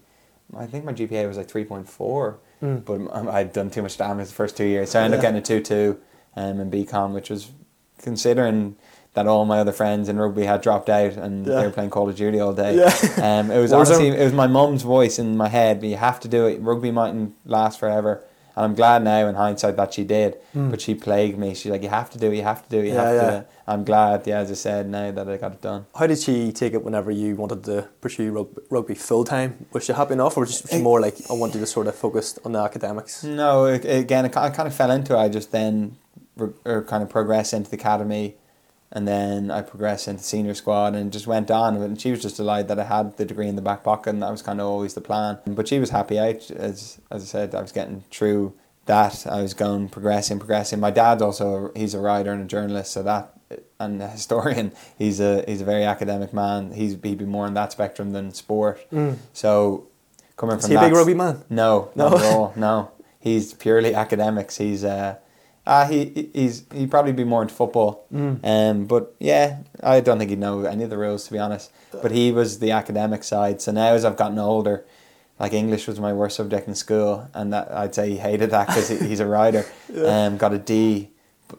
I 0.58 0.66
think 0.66 0.84
my 0.84 0.92
GPA 0.94 1.28
was 1.28 1.38
like 1.38 1.48
three 1.50 1.66
point 1.66 1.88
four, 1.88 2.40
Mm. 2.64 2.86
but 2.86 3.02
um, 3.12 3.28
I'd 3.30 3.52
done 3.54 3.70
too 3.70 3.82
much 3.82 3.98
damage 3.98 4.30
the 4.30 4.34
first 4.34 4.56
two 4.58 4.64
years, 4.66 4.90
so 4.92 5.00
I 5.00 5.04
ended 5.04 5.20
up 5.20 5.22
getting 5.24 5.38
a 5.38 5.42
two 5.42 5.62
two, 5.62 6.00
um, 6.38 6.60
in 6.62 6.72
BCom, 6.72 7.12
which 7.14 7.30
was 7.30 7.52
considering 8.02 8.76
that 9.16 9.28
all 9.28 9.46
my 9.46 9.60
other 9.60 9.72
friends 9.72 10.08
in 10.10 10.18
rugby 10.18 10.46
had 10.46 10.62
dropped 10.62 10.90
out 10.90 11.14
and 11.14 11.46
Yeah. 11.48 11.56
they 11.56 11.66
were 11.66 11.72
playing 11.72 11.90
Call 11.90 12.08
of 12.10 12.16
Duty 12.16 12.40
all 12.40 12.54
day. 12.54 12.76
Yeah. 12.76 13.40
Um, 13.40 13.50
it 13.50 13.60
was 13.60 13.74
honestly 13.78 14.10
it 14.10 14.24
was 14.24 14.34
my 14.34 14.48
mum's 14.48 14.84
voice 14.84 15.18
in 15.20 15.36
my 15.38 15.48
head. 15.50 15.80
But 15.80 15.90
you 15.90 15.98
have 15.98 16.20
to 16.22 16.28
do 16.28 16.46
it. 16.48 16.62
Rugby 16.62 16.92
mightn't 16.92 17.34
last 17.46 17.80
forever, 17.80 18.22
and 18.56 18.66
I'm 18.66 18.76
glad 18.76 19.04
now 19.04 19.28
in 19.28 19.36
hindsight 19.36 19.78
that 19.78 19.94
she 19.94 20.04
did. 20.04 20.38
Mm. 20.56 20.70
But 20.72 20.82
she 20.82 20.94
plagued 20.96 21.38
me. 21.40 21.54
She's 21.56 21.72
like, 21.72 21.82
"You 21.84 21.90
have 21.90 22.10
to 22.12 22.18
do 22.18 22.32
it. 22.32 22.36
You 22.36 22.44
have 22.44 22.64
to 22.64 22.70
do 22.70 22.80
it. 22.80 22.88
You 22.88 22.94
Yeah, 22.94 23.02
have 23.04 23.16
yeah. 23.16 23.22
to." 23.26 23.32
Do 23.32 23.38
it. 23.38 23.48
I'm 23.68 23.84
glad, 23.84 24.28
yeah, 24.28 24.40
as 24.42 24.52
I 24.52 24.54
said, 24.54 24.88
now 24.88 25.10
that 25.10 25.28
I 25.28 25.38
got 25.38 25.54
it 25.54 25.62
done. 25.62 25.88
How 25.96 26.06
did 26.06 26.20
she 26.20 26.52
take 26.52 26.74
it 26.74 26.84
whenever 26.84 27.10
you 27.10 27.36
wanted 27.36 27.64
to 27.64 27.88
pursue 28.00 28.32
rugby, 28.32 28.62
rugby 28.70 28.94
full 28.94 29.24
time? 29.24 29.66
Was 29.74 29.86
she 29.86 29.94
happy 29.94 30.14
enough, 30.14 30.38
or 30.38 30.42
was 30.42 30.62
she 30.70 30.80
more 30.84 31.02
like 31.02 31.16
I 31.32 31.34
wanted 31.34 31.60
to 31.60 31.66
sort 31.66 31.88
of 31.88 31.96
focus 31.96 32.38
on 32.46 32.52
the 32.52 32.60
academics? 32.60 33.24
No, 33.24 33.66
again, 33.66 34.26
I 34.26 34.50
kind 34.52 34.68
of 34.68 34.76
fell 34.76 34.92
into 34.92 35.16
it. 35.16 35.18
I 35.20 35.30
just 35.30 35.52
then 35.52 35.98
re- 36.38 36.54
or 36.64 36.84
kind 36.84 37.02
of 37.02 37.10
progressed 37.10 37.54
into 37.54 37.72
the 37.72 37.78
academy, 37.78 38.36
and 38.96 39.08
then 39.08 39.52
I 39.52 39.62
progressed 39.62 40.08
into 40.08 40.24
senior 40.24 40.56
squad, 40.56 40.96
and 40.96 41.12
just 41.14 41.28
went 41.28 41.52
on. 41.52 41.76
And 41.76 42.02
she 42.02 42.10
was 42.10 42.22
just 42.24 42.38
delighted 42.38 42.70
that 42.70 42.80
I 42.80 42.86
had 42.86 43.18
the 43.18 43.26
degree 43.26 43.48
in 43.48 43.56
the 43.56 43.62
back 43.62 43.84
pocket, 43.84 44.10
and 44.12 44.24
that 44.24 44.32
was 44.32 44.42
kind 44.42 44.60
of 44.60 44.66
always 44.68 44.96
the 44.96 45.02
plan. 45.02 45.38
But 45.46 45.68
she 45.68 45.78
was 45.80 45.92
happy 45.92 46.18
out, 46.18 46.50
as 46.50 47.00
as 47.12 47.22
I 47.22 47.26
said, 47.26 47.54
I 47.54 47.62
was 47.62 47.72
getting 47.72 48.04
through 48.10 48.54
that. 48.88 49.28
I 49.28 49.42
was 49.42 49.54
going 49.54 49.90
progressing, 49.90 50.40
progressing. 50.40 50.80
My 50.80 50.92
dad's 50.92 51.22
also 51.22 51.72
he's 51.76 51.94
a 51.94 52.00
writer 52.00 52.32
and 52.32 52.42
a 52.42 52.48
journalist, 52.48 52.94
so 52.94 53.04
that 53.04 53.32
and 53.80 54.02
a 54.02 54.08
historian. 54.08 54.72
He's 54.98 55.20
a 55.20 55.44
he's 55.48 55.62
a 55.62 55.66
very 55.66 55.84
academic 55.84 56.34
man. 56.34 56.72
He's 56.72 56.94
he'd 57.04 57.18
be 57.20 57.26
more 57.26 57.46
on 57.46 57.54
that 57.54 57.72
spectrum 57.74 58.12
than 58.12 58.34
sport. 58.34 58.80
Mm. 58.92 59.18
So 59.34 59.88
coming 60.38 60.56
Is 60.58 60.64
from 60.64 60.72
he 60.72 60.78
a 60.78 60.82
big 60.82 60.94
rugby 60.94 61.14
man? 61.14 61.44
no, 61.50 61.92
No? 61.96 62.10
not 62.10 62.22
at 62.22 62.34
all. 62.34 62.54
No, 62.56 62.92
he's 63.20 63.54
purely 63.54 63.94
academics. 63.94 64.58
He's 64.58 64.84
uh, 64.84 65.18
uh 65.68 65.88
he 65.88 66.30
he's 66.34 66.64
he'd 66.74 66.92
probably 66.92 67.12
be 67.14 67.24
more 67.24 67.42
into 67.42 67.54
football. 67.56 68.06
Mm. 68.14 68.40
Um, 68.44 68.86
but 68.86 69.16
yeah, 69.20 69.60
I 69.84 70.00
don't 70.00 70.18
think 70.20 70.30
he'd 70.30 70.40
know 70.40 70.64
any 70.66 70.84
of 70.84 70.90
the 70.90 70.98
rules 70.98 71.26
to 71.26 71.32
be 71.34 71.40
honest. 71.40 71.72
But 72.02 72.12
he 72.12 72.32
was 72.32 72.60
the 72.60 72.72
academic 72.72 73.24
side. 73.24 73.62
So 73.62 73.72
now 73.72 73.94
as 73.94 74.04
I've 74.06 74.18
gotten 74.18 74.38
older, 74.38 74.86
like 75.40 75.54
English 75.54 75.88
was 75.88 76.00
my 76.00 76.14
worst 76.14 76.36
subject 76.36 76.68
in 76.68 76.76
school, 76.76 77.30
and 77.34 77.52
that 77.54 77.72
I'd 77.72 77.96
say 77.96 78.10
he 78.12 78.18
hated 78.18 78.52
that 78.52 78.68
because 78.68 78.90
he, 78.90 78.98
he's 79.08 79.20
a 79.20 79.26
writer. 79.28 79.66
Yeah. 79.94 80.26
Um, 80.26 80.38
got 80.38 80.52
a 80.54 80.58
D, 80.58 81.10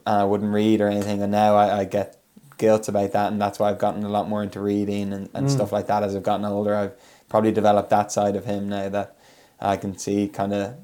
and 0.06 0.16
I 0.22 0.24
wouldn't 0.24 0.52
read 0.52 0.80
or 0.82 0.88
anything, 0.88 1.22
and 1.22 1.32
now 1.32 1.54
I, 1.56 1.80
I 1.80 1.84
get 1.84 2.18
guilt 2.58 2.88
about 2.88 3.12
that, 3.12 3.32
and 3.32 3.40
that's 3.40 3.58
why 3.58 3.70
I've 3.70 3.78
gotten 3.78 4.04
a 4.04 4.08
lot 4.10 4.28
more 4.28 4.42
into 4.42 4.60
reading 4.60 5.12
and, 5.12 5.28
and 5.34 5.46
Mm. 5.46 5.50
stuff 5.50 5.72
like 5.72 5.86
that 5.86 6.02
as 6.02 6.14
I've 6.14 6.22
gotten 6.22 6.44
older. 6.44 6.74
I've 6.74 6.92
probably 7.28 7.52
developed 7.52 7.88
that 7.90 8.12
side 8.12 8.36
of 8.36 8.44
him 8.44 8.68
now 8.68 8.88
that 8.90 9.16
I 9.60 9.76
can 9.78 9.96
see 9.96 10.28
kind 10.28 10.52
of 10.52 10.74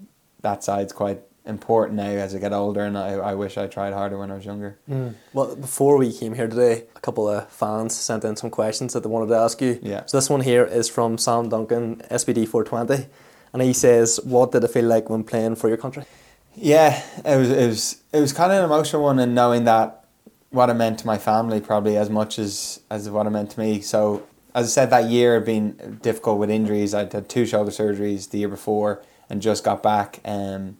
that 0.40 0.64
side's 0.64 0.92
quite 0.94 1.20
important 1.44 1.96
now 1.96 2.04
as 2.04 2.34
I 2.34 2.38
get 2.38 2.52
older, 2.52 2.82
and 2.82 2.96
I, 2.96 3.14
I 3.14 3.34
wish 3.34 3.58
I 3.58 3.66
tried 3.66 3.92
harder 3.92 4.18
when 4.18 4.30
I 4.30 4.34
was 4.34 4.44
younger. 4.44 4.78
Mm. 4.88 5.14
Well, 5.32 5.56
before 5.56 5.96
we 5.98 6.12
came 6.12 6.34
here 6.34 6.48
today, 6.48 6.84
a 6.94 7.00
couple 7.00 7.28
of 7.28 7.48
fans 7.50 7.96
sent 7.96 8.24
in 8.24 8.36
some 8.36 8.50
questions 8.50 8.92
that 8.92 9.02
they 9.02 9.08
wanted 9.08 9.28
to 9.28 9.36
ask 9.36 9.60
you. 9.60 9.78
Yeah. 9.82 10.06
So 10.06 10.16
this 10.16 10.30
one 10.30 10.42
here 10.42 10.64
is 10.64 10.88
from 10.88 11.18
Sam 11.18 11.48
Duncan, 11.48 12.02
SPD 12.10 12.46
420, 12.46 13.08
and 13.52 13.62
he 13.62 13.72
says, 13.72 14.20
"What 14.24 14.52
did 14.52 14.64
it 14.64 14.68
feel 14.68 14.84
like 14.84 15.10
when 15.10 15.24
playing 15.24 15.56
for 15.56 15.68
your 15.68 15.78
country?" 15.78 16.04
Yeah, 16.54 17.02
it 17.24 17.36
was 17.36 17.50
it 17.50 17.66
was 17.66 18.02
it 18.12 18.20
was 18.20 18.32
kind 18.32 18.52
of 18.52 18.58
an 18.58 18.64
emotional 18.64 19.02
one, 19.02 19.18
and 19.18 19.34
knowing 19.34 19.64
that 19.64 20.04
what 20.50 20.68
it 20.68 20.74
meant 20.74 20.98
to 20.98 21.06
my 21.06 21.16
family 21.16 21.60
probably 21.60 21.96
as 21.96 22.10
much 22.10 22.38
as 22.38 22.80
as 22.90 23.08
what 23.08 23.26
it 23.26 23.30
meant 23.30 23.50
to 23.50 23.60
me. 23.60 23.80
So 23.80 24.22
as 24.54 24.66
I 24.66 24.68
said, 24.68 24.90
that 24.90 25.10
year 25.10 25.34
had 25.34 25.46
been 25.46 25.98
difficult 26.02 26.38
with 26.38 26.50
injuries. 26.50 26.94
I'd 26.94 27.12
had 27.12 27.28
two 27.28 27.46
shoulder 27.46 27.70
surgeries 27.70 28.30
the 28.30 28.38
year 28.38 28.48
before, 28.48 29.02
and 29.30 29.40
just 29.40 29.64
got 29.64 29.82
back. 29.82 30.20
Um, 30.24 30.76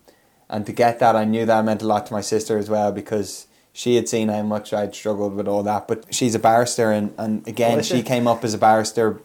and 0.53 0.65
to 0.67 0.73
get 0.73 1.01
that, 1.01 1.17
I 1.17 1.25
knew 1.25 1.45
that 1.47 1.65
meant 1.65 1.83
a 1.83 1.87
lot 1.87 2.07
to 2.07 2.13
my 2.13 2.21
sister 2.21 2.59
as 2.59 2.69
well 2.71 2.93
because 2.93 3.47
she 3.73 3.97
had 3.97 4.09
seen 4.09 4.29
how 4.29 4.43
much 4.43 4.73
I'd 4.73 4.95
struggled 4.95 5.35
with 5.35 5.49
all 5.49 5.63
that. 5.65 5.89
But 5.89 6.15
she's 6.15 6.35
a 6.35 6.39
barrister, 6.39 6.93
and 6.93 7.13
and 7.19 7.49
again, 7.49 7.79
Oh, 7.79 7.83
she 7.83 7.97
she? 7.97 8.03
came 8.03 8.29
up 8.29 8.45
as 8.45 8.55
a 8.55 8.59
barrister, 8.59 9.21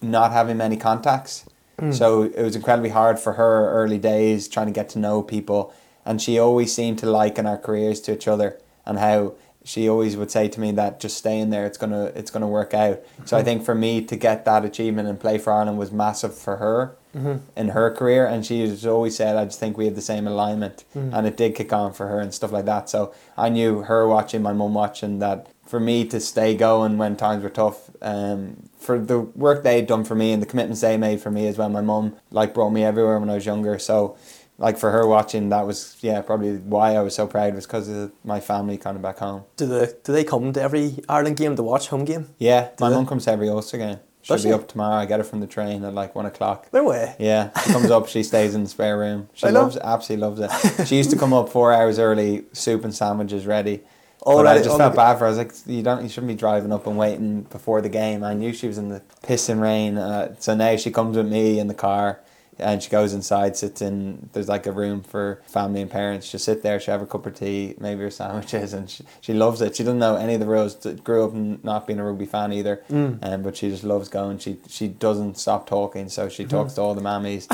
not 0.00 0.32
having 0.32 0.56
many 0.56 0.76
contacts. 0.76 1.44
Mm. 1.78 1.94
So 1.94 2.22
it 2.22 2.42
was 2.42 2.56
incredibly 2.56 2.90
hard 2.90 3.18
for 3.18 3.34
her 3.34 3.70
early 3.70 3.98
days 3.98 4.48
trying 4.48 4.66
to 4.66 4.72
get 4.72 4.88
to 4.90 4.98
know 4.98 5.22
people. 5.22 5.72
And 6.04 6.20
she 6.20 6.38
always 6.38 6.74
seemed 6.74 6.98
to 7.00 7.06
liken 7.06 7.46
our 7.46 7.58
careers 7.58 8.00
to 8.02 8.12
each 8.14 8.26
other 8.26 8.58
and 8.84 8.98
how 8.98 9.34
she 9.64 9.88
always 9.88 10.16
would 10.16 10.30
say 10.30 10.48
to 10.48 10.60
me 10.60 10.72
that 10.72 10.98
just 11.00 11.16
stay 11.16 11.38
in 11.38 11.50
there, 11.50 11.66
it's 11.66 11.78
gonna 11.78 12.06
it's 12.14 12.30
gonna 12.30 12.48
work 12.48 12.74
out. 12.74 13.00
So 13.24 13.36
I 13.36 13.42
think 13.42 13.64
for 13.64 13.74
me 13.74 14.02
to 14.04 14.16
get 14.16 14.44
that 14.44 14.64
achievement 14.64 15.08
and 15.08 15.18
play 15.20 15.38
for 15.38 15.52
Ireland 15.52 15.78
was 15.78 15.92
massive 15.92 16.34
for 16.36 16.56
her 16.56 16.96
Mm-hmm. 17.14 17.36
in 17.58 17.68
her 17.68 17.90
career 17.94 18.24
and 18.24 18.44
she 18.46 18.62
has 18.62 18.86
always 18.86 19.14
said 19.16 19.36
I 19.36 19.44
just 19.44 19.60
think 19.60 19.76
we 19.76 19.84
have 19.84 19.94
the 19.94 20.00
same 20.00 20.26
alignment 20.26 20.84
Mm. 20.96 21.12
and 21.12 21.26
it 21.26 21.36
did 21.36 21.54
kick 21.54 21.70
on 21.70 21.92
for 21.92 22.06
her 22.08 22.18
and 22.20 22.32
stuff 22.32 22.52
like 22.52 22.64
that. 22.64 22.88
So 22.88 23.12
I 23.36 23.50
knew 23.50 23.82
her 23.82 24.08
watching, 24.08 24.40
my 24.40 24.54
mum 24.54 24.72
watching 24.72 25.18
that 25.18 25.48
for 25.66 25.78
me 25.78 26.06
to 26.06 26.18
stay 26.20 26.54
going 26.54 26.96
when 26.96 27.16
times 27.16 27.42
were 27.42 27.50
tough, 27.50 27.90
um, 28.00 28.56
for 28.78 28.98
the 28.98 29.20
work 29.20 29.62
they'd 29.62 29.86
done 29.86 30.04
for 30.04 30.14
me 30.14 30.32
and 30.32 30.40
the 30.42 30.46
commitments 30.46 30.80
they 30.80 30.96
made 30.96 31.20
for 31.20 31.30
me 31.30 31.46
as 31.46 31.58
well. 31.58 31.68
My 31.68 31.82
mum 31.82 32.16
like 32.30 32.54
brought 32.54 32.70
me 32.70 32.82
everywhere 32.82 33.18
when 33.20 33.28
I 33.28 33.34
was 33.34 33.44
younger. 33.44 33.78
So 33.78 34.16
like 34.62 34.78
for 34.78 34.90
her 34.90 35.06
watching 35.06 35.50
that 35.50 35.66
was 35.66 35.96
yeah, 36.00 36.22
probably 36.22 36.56
why 36.56 36.94
I 36.94 37.02
was 37.02 37.14
so 37.14 37.26
proud 37.26 37.54
was 37.54 37.66
because 37.66 37.88
of 37.88 38.12
my 38.24 38.40
family 38.40 38.78
kind 38.78 38.96
of 38.96 39.02
back 39.02 39.18
home. 39.18 39.44
Do 39.56 39.66
they 39.66 39.86
do 40.04 40.12
they 40.12 40.24
come 40.24 40.52
to 40.54 40.62
every 40.62 41.00
Ireland 41.08 41.36
game 41.36 41.56
to 41.56 41.62
watch 41.62 41.88
home 41.88 42.04
game? 42.06 42.28
Yeah, 42.38 42.70
my 42.80 42.88
they? 42.88 42.94
mum 42.96 43.06
comes 43.06 43.24
to 43.26 43.32
every 43.32 43.48
Ulster 43.50 43.78
game. 43.78 43.98
She'll 44.24 44.36
Does 44.36 44.44
be 44.44 44.50
she? 44.50 44.54
up 44.54 44.68
tomorrow. 44.68 44.94
I 44.94 45.04
get 45.06 45.18
her 45.18 45.24
from 45.24 45.40
the 45.40 45.48
train 45.48 45.82
at 45.84 45.94
like 45.94 46.14
one 46.14 46.26
o'clock. 46.26 46.68
No 46.72 46.84
way. 46.84 47.16
Yeah, 47.18 47.50
she 47.64 47.72
comes 47.72 47.90
up. 47.90 48.06
She 48.06 48.22
stays 48.22 48.54
in 48.54 48.62
the 48.62 48.68
spare 48.70 48.96
room. 48.96 49.28
She 49.34 49.46
I 49.48 49.50
loves, 49.50 49.76
absolutely 49.76 50.28
loves 50.28 50.40
it. 50.40 50.86
She 50.86 50.96
used 50.96 51.10
to 51.10 51.18
come 51.18 51.32
up 51.32 51.48
four 51.48 51.72
hours 51.72 51.98
early, 51.98 52.44
soup 52.52 52.84
and 52.84 52.94
sandwiches 52.94 53.46
ready. 53.46 53.80
All 54.24 54.36
but 54.36 54.44
ready- 54.44 54.60
I 54.60 54.62
just 54.62 54.76
felt 54.78 54.92
the- 54.92 54.96
bad 54.96 55.14
for 55.14 55.20
her. 55.20 55.26
I 55.26 55.28
was 55.30 55.38
like, 55.38 55.52
you 55.66 55.82
don't, 55.82 56.04
you 56.04 56.08
shouldn't 56.08 56.28
be 56.28 56.36
driving 56.36 56.72
up 56.72 56.86
and 56.86 56.96
waiting 56.96 57.42
before 57.42 57.80
the 57.80 57.88
game. 57.88 58.22
I 58.22 58.34
knew 58.34 58.52
she 58.52 58.68
was 58.68 58.78
in 58.78 58.88
the 58.90 59.02
pissing 59.24 59.60
rain, 59.60 59.98
uh, 59.98 60.36
so 60.38 60.54
now 60.54 60.76
she 60.76 60.92
comes 60.92 61.16
with 61.16 61.26
me 61.26 61.58
in 61.58 61.66
the 61.66 61.74
car. 61.74 62.20
And 62.62 62.82
she 62.82 62.88
goes 62.90 63.12
inside, 63.12 63.56
sits 63.56 63.82
in. 63.82 64.28
There's 64.32 64.48
like 64.48 64.66
a 64.66 64.72
room 64.72 65.02
for 65.02 65.42
family 65.46 65.80
and 65.82 65.90
parents. 65.90 66.26
She'll 66.26 66.40
sit 66.40 66.62
there. 66.62 66.78
She'll 66.80 66.92
have 66.92 67.02
a 67.02 67.06
cup 67.06 67.26
of 67.26 67.34
tea, 67.34 67.74
maybe 67.78 68.00
her 68.02 68.10
sandwiches, 68.10 68.72
and 68.72 68.88
she, 68.88 69.04
she 69.20 69.32
loves 69.34 69.60
it. 69.60 69.76
She 69.76 69.82
doesn't 69.82 69.98
know 69.98 70.16
any 70.16 70.34
of 70.34 70.40
the 70.40 70.46
rules. 70.46 70.74
Grew 71.04 71.24
up 71.24 71.32
not 71.34 71.86
being 71.86 71.98
a 71.98 72.04
rugby 72.04 72.26
fan 72.26 72.52
either, 72.52 72.82
Mm. 72.90 73.18
um, 73.22 73.42
but 73.42 73.56
she 73.56 73.68
just 73.68 73.84
loves 73.84 74.08
going. 74.08 74.38
She 74.38 74.56
she 74.68 74.88
doesn't 74.88 75.36
stop 75.38 75.66
talking, 75.66 76.08
so 76.08 76.28
she 76.28 76.44
Mm-hmm. 76.44 76.50
talks 76.56 76.74
to 76.74 76.80
all 76.80 76.94
the 76.94 77.02
mammies. 77.02 77.46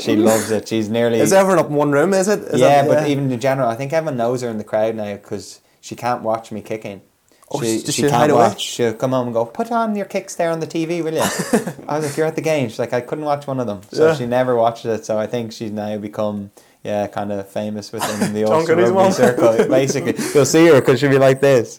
she 0.00 0.16
loves 0.16 0.50
it. 0.50 0.68
She's 0.68 0.88
nearly 0.88 1.20
Is 1.20 1.32
everyone 1.32 1.58
up 1.64 1.70
in 1.70 1.74
one 1.76 1.92
room? 1.92 2.12
Is 2.14 2.28
it? 2.28 2.40
Is 2.40 2.60
yeah, 2.60 2.82
that- 2.82 2.88
but 2.88 3.08
even 3.08 3.30
in 3.30 3.40
general, 3.40 3.68
I 3.68 3.76
think 3.76 3.92
everyone 3.92 4.16
knows 4.16 4.42
her 4.42 4.48
in 4.48 4.58
the 4.58 4.64
crowd 4.64 4.94
now 4.96 5.14
because 5.14 5.60
she 5.80 5.94
can't 5.94 6.22
watch 6.22 6.50
me 6.52 6.60
kicking. 6.62 7.00
Oh, 7.50 7.60
she, 7.62 7.80
does 7.80 7.94
she 7.94 8.02
she 8.02 8.08
can't 8.08 8.32
away? 8.32 8.40
watch. 8.42 8.60
She'll 8.60 8.92
come 8.94 9.12
home 9.12 9.28
and 9.28 9.34
go, 9.34 9.44
put 9.44 9.70
on 9.70 9.94
your 9.94 10.06
kicks 10.06 10.34
there 10.34 10.50
on 10.50 10.58
the 10.60 10.66
TV, 10.66 11.02
will 11.04 11.14
you? 11.14 11.20
I 11.88 11.98
was 11.98 12.06
like, 12.08 12.16
you're 12.16 12.26
at 12.26 12.34
the 12.34 12.42
game. 12.42 12.68
She's 12.68 12.78
like, 12.80 12.92
I 12.92 13.00
couldn't 13.00 13.24
watch 13.24 13.46
one 13.46 13.60
of 13.60 13.66
them. 13.68 13.82
So 13.92 14.08
Yeah. 14.08 14.14
she 14.14 14.26
never 14.26 14.56
watched 14.56 14.84
it. 14.84 15.04
So 15.04 15.16
I 15.16 15.26
think 15.28 15.52
she's 15.52 15.70
now 15.70 15.96
become, 15.98 16.50
yeah, 16.82 17.06
kind 17.06 17.30
of 17.30 17.48
famous 17.48 17.92
within 17.92 18.32
the 18.32 18.42
John 18.46 18.52
Ulster 18.52 18.74
rugby 18.74 19.12
circle. 19.12 19.68
Basically, 19.68 20.14
you'll 20.34 20.44
see 20.44 20.66
her 20.66 20.80
because 20.80 20.98
she'll 20.98 21.10
be 21.10 21.18
like 21.18 21.40
this. 21.40 21.76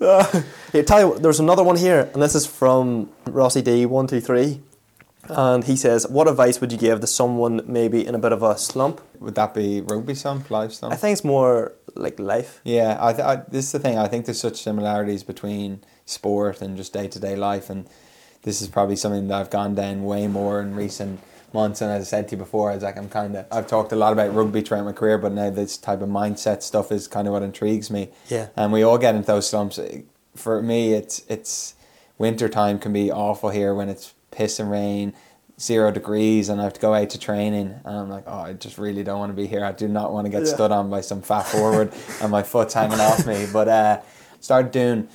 Here, 0.72 0.84
tell 0.84 1.00
you, 1.16 1.20
there's 1.20 1.42
another 1.42 1.64
one 1.64 1.76
here, 1.76 2.10
and 2.14 2.22
this 2.22 2.34
is 2.36 2.46
from 2.48 3.10
Rossi 3.26 3.62
D 3.62 3.86
one 3.86 4.08
two 4.08 4.22
three, 4.22 4.62
and 5.30 5.64
he 5.64 5.76
says, 5.76 6.08
"What 6.08 6.28
advice 6.28 6.62
would 6.62 6.72
you 6.72 6.78
give 6.78 7.00
to 7.02 7.08
someone 7.08 7.62
maybe 7.66 8.06
in 8.06 8.16
a 8.16 8.20
bit 8.20 8.32
of 8.32 8.44
a 8.44 8.58
slump?" 8.58 9.02
Would 9.20 9.36
that 9.36 9.54
be 9.54 9.82
rugby 9.82 10.16
slump, 10.16 10.50
live 10.52 10.74
stump? 10.74 10.94
I 10.94 10.96
think 10.96 11.14
it's 11.14 11.24
more 11.24 11.74
like 11.96 12.20
life. 12.20 12.62
Yeah, 12.64 12.98
I, 13.00 13.14
th- 13.14 13.26
I 13.26 13.36
this 13.50 13.66
is 13.66 13.72
the 13.72 13.80
thing. 13.80 13.98
I 13.98 14.08
think 14.08 14.26
there's 14.26 14.40
such 14.40 14.62
similarities 14.62 15.24
between 15.24 15.82
sport 16.06 16.62
and 16.62 16.78
just 16.78 16.94
day 16.94 17.08
to 17.08 17.20
day 17.20 17.36
life, 17.36 17.70
and 17.70 17.88
this 18.44 18.62
is 18.62 18.68
probably 18.68 18.96
something 18.96 19.28
that 19.28 19.40
I've 19.40 19.50
gone 19.50 19.76
down 19.76 20.04
way 20.06 20.28
more 20.28 20.62
in 20.62 20.76
recent 20.76 21.20
months. 21.54 21.82
And 21.82 21.92
as 21.92 22.02
I 22.02 22.06
said 22.06 22.28
to 22.30 22.36
you 22.36 22.38
before, 22.38 22.72
I 22.72 22.76
was 22.76 22.84
like, 22.84 22.98
I'm 22.98 23.10
kind 23.10 23.36
of 23.36 23.46
I've 23.52 23.68
talked 23.68 23.92
a 23.92 23.96
lot 23.96 24.14
about 24.14 24.34
rugby 24.34 24.62
throughout 24.62 24.86
my 24.86 24.92
career, 24.94 25.18
but 25.18 25.32
now 25.32 25.50
this 25.50 25.78
type 25.78 26.02
of 26.02 26.10
mindset 26.10 26.62
stuff 26.62 26.92
is 26.92 27.08
kind 27.08 27.28
of 27.28 27.34
what 27.34 27.42
intrigues 27.44 27.90
me. 27.90 28.10
Yeah. 28.30 28.48
and 28.56 28.72
we 28.72 28.84
all 28.84 28.98
get 28.98 29.16
into 29.16 29.28
those 29.28 29.50
slumps. 29.50 29.80
For 30.36 30.62
me, 30.62 30.94
it's 30.94 31.24
it's 31.28 31.74
winter 32.20 32.48
time 32.50 32.78
can 32.80 32.94
be 32.94 33.12
awful 33.12 33.50
here 33.50 33.74
when 33.74 33.90
it's 33.90 34.14
piss 34.38 34.60
and 34.60 34.70
rain. 34.72 35.14
Zero 35.60 35.90
degrees, 35.90 36.50
and 36.50 36.62
I 36.62 36.66
have 36.66 36.74
to 36.74 36.80
go 36.80 36.94
out 36.94 37.10
to 37.10 37.20
training, 37.20 37.74
and 37.84 37.98
I'm 37.98 38.10
like, 38.12 38.26
oh, 38.28 38.38
I 38.42 38.54
just 38.54 38.78
really 38.78 39.04
don't 39.04 39.18
want 39.18 39.32
to 39.32 39.36
be 39.36 39.48
here. 39.48 39.66
I 39.66 39.72
do 39.72 39.88
not 39.88 40.14
want 40.14 40.26
to 40.26 40.30
get 40.30 40.44
Yeah. 40.46 40.54
stood 40.54 40.72
on 40.72 40.92
by 40.92 41.02
some 41.02 41.24
fat 41.24 41.48
forward, 41.48 41.92
and 42.22 42.30
my 42.30 42.44
foot's 42.44 42.76
hanging 42.76 43.00
off 43.00 43.26
me. 43.26 43.48
But 43.52 43.68
uh, 43.68 44.02
started 44.40 44.70
doing 44.72 45.08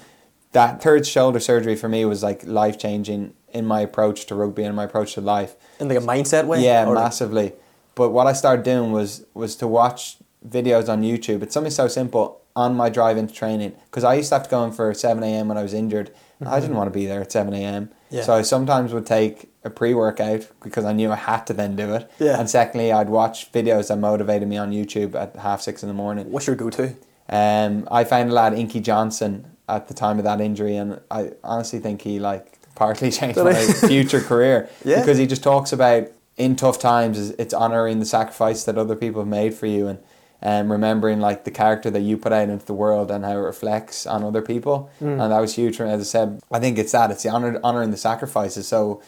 that 0.51 0.83
third 0.83 1.07
shoulder 1.07 1.39
surgery 1.39 1.77
for 1.77 1.89
me 1.89 2.05
was 2.05 2.25
like 2.25 2.45
life 2.45 2.77
changing 2.77 3.35
in 3.53 3.65
my 3.67 3.83
approach 3.83 4.27
to 4.27 4.35
rugby 4.35 4.65
and 4.65 4.75
my 4.75 4.83
approach 4.83 5.15
to 5.15 5.21
life. 5.21 5.55
In 5.79 5.89
like 5.89 5.99
a 5.99 6.01
mindset 6.01 6.47
way. 6.49 6.65
Yeah, 6.65 6.87
Or- 6.89 6.95
massively. 6.97 7.53
But 7.95 8.11
what 8.11 8.27
I 8.27 8.33
started 8.33 8.65
doing 8.65 8.91
was 8.91 9.25
was 9.35 9.55
to 9.57 9.69
watch 9.69 10.17
videos 10.45 10.89
on 10.89 11.03
YouTube. 11.03 11.45
It's 11.45 11.55
something 11.55 11.71
so 11.71 11.87
simple 11.87 12.41
on 12.57 12.75
my 12.75 12.89
drive 12.91 13.17
into 13.17 13.33
training 13.33 13.75
because 13.85 14.03
I 14.03 14.15
used 14.15 14.31
to 14.31 14.35
have 14.35 14.43
to 14.43 14.51
go 14.51 14.65
in 14.65 14.73
for 14.73 14.93
seven 14.93 15.23
a.m. 15.23 15.47
when 15.47 15.57
I 15.57 15.63
was 15.63 15.73
injured. 15.73 16.11
I 16.47 16.61
didn't 16.61 16.77
want 16.77 16.89
to 16.93 16.99
be 16.99 17.07
there 17.07 17.21
at 17.21 17.33
seven 17.33 17.55
a.m. 17.55 17.91
Yeah. 18.11 18.23
So 18.23 18.35
I 18.35 18.43
sometimes 18.43 18.93
would 18.93 19.07
take 19.07 19.49
a 19.65 19.71
pre 19.71 19.95
workout 19.95 20.49
because 20.63 20.85
I 20.85 20.93
knew 20.93 21.11
I 21.11 21.17
had 21.17 21.47
to 21.47 21.53
then 21.53 21.77
do 21.77 21.95
it. 21.95 22.11
Yeah. 22.19 22.39
And 22.39 22.49
secondly, 22.51 22.93
I'd 22.93 23.09
watch 23.09 23.51
videos 23.53 23.89
that 23.89 23.97
motivated 23.99 24.49
me 24.49 24.57
on 24.59 24.73
YouTube 24.73 25.15
at 25.15 25.37
half 25.37 25.61
six 25.63 25.83
in 25.83 25.89
the 25.89 25.95
morning. 25.95 26.31
What's 26.31 26.47
your 26.47 26.57
go-to? 26.57 26.95
Um, 27.29 27.89
I 27.91 28.05
found 28.05 28.31
a 28.31 28.33
lad, 28.35 28.53
Inky 28.55 28.81
Johnson, 28.81 29.47
at 29.69 29.89
the 29.89 29.95
time 29.95 30.19
of 30.19 30.25
that 30.25 30.41
injury, 30.41 30.77
and 30.77 31.01
I 31.11 31.33
honestly 31.43 31.79
think 31.79 32.03
he 32.03 32.19
like 32.19 32.59
partly 32.75 33.11
changed 33.19 33.39
my 33.39 33.55
future 33.55 34.21
career 34.21 34.69
Yeah. 34.85 35.01
because 35.01 35.19
he 35.19 35.27
just 35.27 35.43
talks 35.43 35.73
about 35.73 36.09
in 36.37 36.57
tough 36.57 36.79
times 36.79 37.31
it's 37.33 37.53
honoring 37.55 37.99
the 38.01 38.07
sacrifice 38.07 38.65
that 38.65 38.77
other 38.79 38.97
people 38.97 39.21
have 39.21 39.29
made 39.29 39.55
for 39.55 39.67
you 39.67 39.87
and 39.87 39.99
um, 40.43 40.71
remembering 40.71 41.21
like 41.21 41.45
the 41.45 41.51
character 41.51 41.91
that 41.91 42.01
you 42.01 42.17
put 42.17 42.33
out 42.33 42.49
into 42.49 42.67
the 42.67 42.75
world 42.75 43.11
and 43.11 43.25
how 43.25 43.33
it 43.33 43.37
reflects 43.37 44.07
on 44.07 44.25
other 44.25 44.43
people. 44.43 44.91
Mm. 45.01 45.23
and 45.23 45.33
that 45.33 45.41
was 45.41 45.55
huge 45.55 45.77
for 45.77 45.87
me. 45.87 45.93
As 45.93 46.01
I 46.01 46.05
said 46.05 46.41
I 46.51 46.59
think 46.59 46.79
it's 46.79 46.93
that 46.93 47.11
it's 47.11 47.23
the 47.23 47.29
honor, 47.29 47.61
honoring 47.63 47.91
the 47.91 47.97
sacrifices. 47.97 48.67
So 48.67 49.03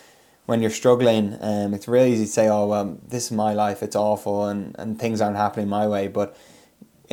when 0.46 0.60
you're 0.60 0.70
struggling 0.70 1.36
um, 1.40 1.74
it's 1.74 1.88
really 1.88 2.12
easy 2.12 2.26
to 2.26 2.30
say 2.30 2.48
oh 2.48 2.66
well 2.66 2.98
this 3.08 3.26
is 3.26 3.32
my 3.32 3.54
life 3.54 3.82
it's 3.82 3.96
awful 3.96 4.46
and, 4.46 4.76
and 4.78 4.98
things 4.98 5.20
aren't 5.20 5.36
happening 5.36 5.68
my 5.68 5.86
way. 5.88 6.08
But 6.08 6.36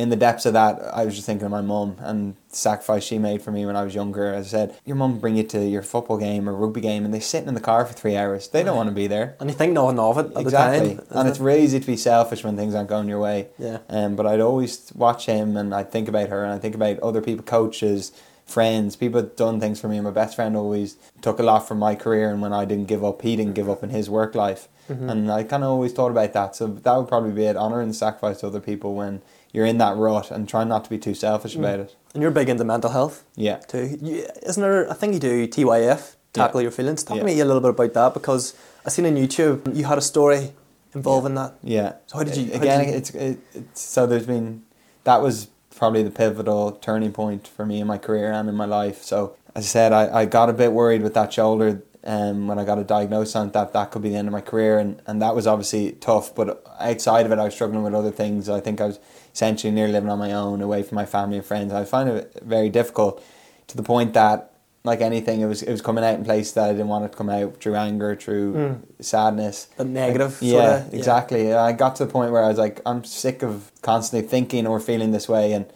in 0.02 0.08
the 0.08 0.16
depths 0.16 0.46
of 0.46 0.54
that, 0.54 0.80
I 0.92 1.04
was 1.04 1.14
just 1.14 1.26
thinking 1.26 1.44
of 1.44 1.52
my 1.52 1.60
mum 1.60 1.94
and 2.00 2.34
the 2.50 2.56
sacrifice 2.56 3.04
she 3.04 3.18
made 3.18 3.40
for 3.40 3.52
me 3.52 3.64
when 3.64 3.76
I 3.76 3.84
was 3.84 3.94
younger. 3.94 4.34
As 4.34 4.46
I 4.46 4.58
said, 4.58 4.76
your 4.84 4.96
mum 4.96 5.20
bring 5.20 5.36
you 5.36 5.44
to 5.44 5.64
your 5.64 5.82
football 5.82 6.18
game 6.18 6.48
or 6.48 6.54
rugby 6.54 6.80
game, 6.80 7.04
and 7.04 7.14
they're 7.14 7.20
sitting 7.20 7.46
in 7.46 7.54
the 7.54 7.60
car 7.60 7.86
for 7.86 7.92
three 7.92 8.16
hours. 8.16 8.48
They 8.48 8.64
don't 8.64 8.76
want 8.76 8.88
to 8.88 8.94
be 8.94 9.06
there. 9.06 9.36
And 9.38 9.48
you 9.48 9.54
think 9.54 9.74
nothing 9.74 10.00
of 10.00 10.18
it 10.18 10.32
at 10.34 10.40
exactly, 10.40 10.94
the 10.94 11.02
time. 11.02 11.18
and 11.18 11.28
it's 11.28 11.38
really 11.38 11.62
easy 11.62 11.78
to 11.78 11.86
be 11.86 11.96
selfish 11.96 12.42
when 12.42 12.56
things 12.56 12.74
aren't 12.74 12.88
going 12.88 13.08
your 13.08 13.20
way. 13.20 13.50
Yeah. 13.60 13.78
Um, 13.88 14.16
but 14.16 14.26
I'd 14.26 14.40
always 14.40 14.92
watch 14.92 15.26
him, 15.26 15.56
and 15.56 15.72
I'd 15.72 15.92
think 15.92 16.08
about 16.08 16.30
her, 16.30 16.42
and 16.42 16.52
I'd 16.52 16.62
think 16.62 16.74
about 16.74 16.98
other 16.98 17.22
people, 17.22 17.44
coaches, 17.44 18.10
friends, 18.44 18.96
people 18.96 19.22
that 19.22 19.36
done 19.36 19.60
things 19.60 19.80
for 19.80 19.88
me. 19.88 20.00
My 20.00 20.10
best 20.10 20.34
friend 20.34 20.56
always 20.56 20.96
took 21.20 21.38
a 21.38 21.44
lot 21.44 21.68
from 21.68 21.78
my 21.78 21.94
career, 21.94 22.28
and 22.30 22.42
when 22.42 22.52
I 22.52 22.64
didn't 22.64 22.88
give 22.88 23.04
up, 23.04 23.22
he 23.22 23.36
didn't 23.36 23.54
give 23.54 23.70
up 23.70 23.84
in 23.84 23.90
his 23.90 24.10
work 24.10 24.34
life. 24.34 24.68
Mm-hmm. 24.88 25.08
And 25.08 25.30
I 25.30 25.44
kind 25.44 25.62
of 25.62 25.70
always 25.70 25.92
thought 25.92 26.10
about 26.10 26.32
that. 26.32 26.56
So 26.56 26.66
that 26.66 26.96
would 26.96 27.08
probably 27.08 27.32
be 27.32 27.44
it, 27.44 27.56
honoring 27.56 27.88
the 27.88 27.94
sacrifice 27.94 28.40
to 28.40 28.48
other 28.48 28.60
people 28.60 28.94
when 28.94 29.22
you're 29.52 29.66
in 29.66 29.78
that 29.78 29.96
rut, 29.96 30.30
and 30.30 30.48
trying 30.48 30.68
not 30.68 30.84
to 30.84 30.90
be 30.90 30.98
too 30.98 31.14
selfish 31.14 31.54
about 31.54 31.78
it. 31.80 31.96
And 32.14 32.22
you're 32.22 32.30
big 32.30 32.48
into 32.48 32.64
mental 32.64 32.90
health 32.90 33.24
Yeah. 33.36 33.56
too. 33.58 33.98
You, 34.00 34.26
isn't 34.42 34.62
there? 34.62 34.90
I 34.90 34.94
think 34.94 35.14
you 35.14 35.20
do 35.20 35.46
TYF, 35.46 36.14
tackle 36.32 36.60
your 36.62 36.70
feelings. 36.70 37.02
Talk 37.04 37.16
Yeah. 37.16 37.22
to 37.22 37.26
me 37.26 37.40
a 37.40 37.44
little 37.44 37.60
bit 37.60 37.70
about 37.70 37.92
that 37.94 38.14
because 38.14 38.54
I 38.86 38.90
seen 38.90 39.06
on 39.06 39.14
YouTube 39.16 39.74
you 39.74 39.84
had 39.84 39.98
a 39.98 40.02
story 40.02 40.52
involving 40.94 41.34
that. 41.36 41.54
Yeah. 41.62 41.94
So 42.06 42.18
how 42.18 42.24
did 42.24 42.36
you- 42.36 42.50
how 42.52 42.58
Again, 42.58 42.80
did 42.80 42.88
you- 42.90 42.94
it's, 42.96 43.10
it, 43.10 43.38
it's 43.54 43.80
so 43.80 44.06
there's 44.06 44.26
been 44.26 44.62
that 45.04 45.20
was 45.22 45.48
probably 45.74 46.02
the 46.02 46.10
pivotal 46.10 46.72
turning 46.72 47.12
point 47.12 47.48
for 47.48 47.64
me 47.66 47.80
in 47.80 47.86
my 47.86 47.98
career 47.98 48.30
and 48.30 48.48
in 48.48 48.54
my 48.54 48.66
life. 48.66 49.02
So 49.02 49.34
as 49.54 49.64
I 49.64 49.66
said, 49.66 49.92
I, 49.92 50.20
I 50.20 50.24
got 50.26 50.48
a 50.48 50.52
bit 50.52 50.72
worried 50.72 51.02
with 51.02 51.14
that 51.14 51.32
shoulder. 51.32 51.82
Um, 52.04 52.48
when 52.48 52.58
I 52.58 52.64
got 52.64 52.78
a 52.78 52.84
diagnosis 52.84 53.36
on 53.36 53.52
that 53.52 53.72
that 53.74 53.92
could 53.92 54.02
be 54.02 54.08
the 54.08 54.16
end 54.16 54.26
of 54.26 54.32
my 54.32 54.40
career, 54.40 54.78
and, 54.80 55.00
and 55.06 55.22
that 55.22 55.36
was 55.36 55.46
obviously 55.46 55.92
tough. 55.92 56.34
But 56.34 56.60
outside 56.80 57.26
of 57.26 57.30
it, 57.32 57.38
I 57.38 57.44
was 57.44 57.54
struggling 57.54 57.84
with 57.84 57.94
other 57.94 58.10
things. 58.10 58.48
I 58.48 58.58
think 58.58 58.80
I 58.80 58.86
was 58.86 58.98
essentially 59.34 59.72
near 59.72 59.88
living 59.88 60.10
on 60.10 60.18
my 60.18 60.32
own, 60.32 60.60
away 60.60 60.82
from 60.82 60.96
my 60.96 61.06
family 61.06 61.36
and 61.38 61.46
friends. 61.46 61.72
I 61.72 61.84
find 61.84 62.08
it 62.08 62.40
very 62.42 62.68
difficult 62.68 63.22
to 63.68 63.76
the 63.76 63.82
point 63.82 64.14
that, 64.14 64.50
like 64.84 65.00
anything, 65.00 65.40
it 65.40 65.46
was 65.46 65.62
it 65.62 65.70
was 65.70 65.80
coming 65.80 66.04
out 66.04 66.14
in 66.14 66.24
places 66.24 66.54
that 66.54 66.68
I 66.68 66.72
didn't 66.72 66.88
want 66.88 67.04
it 67.04 67.12
to 67.12 67.16
come 67.18 67.30
out 67.30 67.60
through 67.60 67.76
anger, 67.76 68.16
through 68.16 68.54
Mm. 68.54 68.78
sadness. 69.00 69.68
The 69.76 69.84
negative. 69.84 70.38
Yeah, 70.40 70.52
sorta, 70.52 70.86
yeah. 70.90 70.98
exactly. 70.98 71.54
I 71.54 71.72
got 71.72 71.96
to 71.96 72.04
the 72.04 72.10
point 72.12 72.32
where 72.32 72.44
I 72.44 72.48
was 72.48 72.58
like, 72.58 72.80
I'm 72.84 73.04
sick 73.04 73.42
of 73.42 73.70
constantly 73.82 74.28
thinking 74.28 74.66
or 74.66 74.80
feeling 74.80 75.12
this 75.12 75.28
way, 75.28 75.52
and 75.52 75.66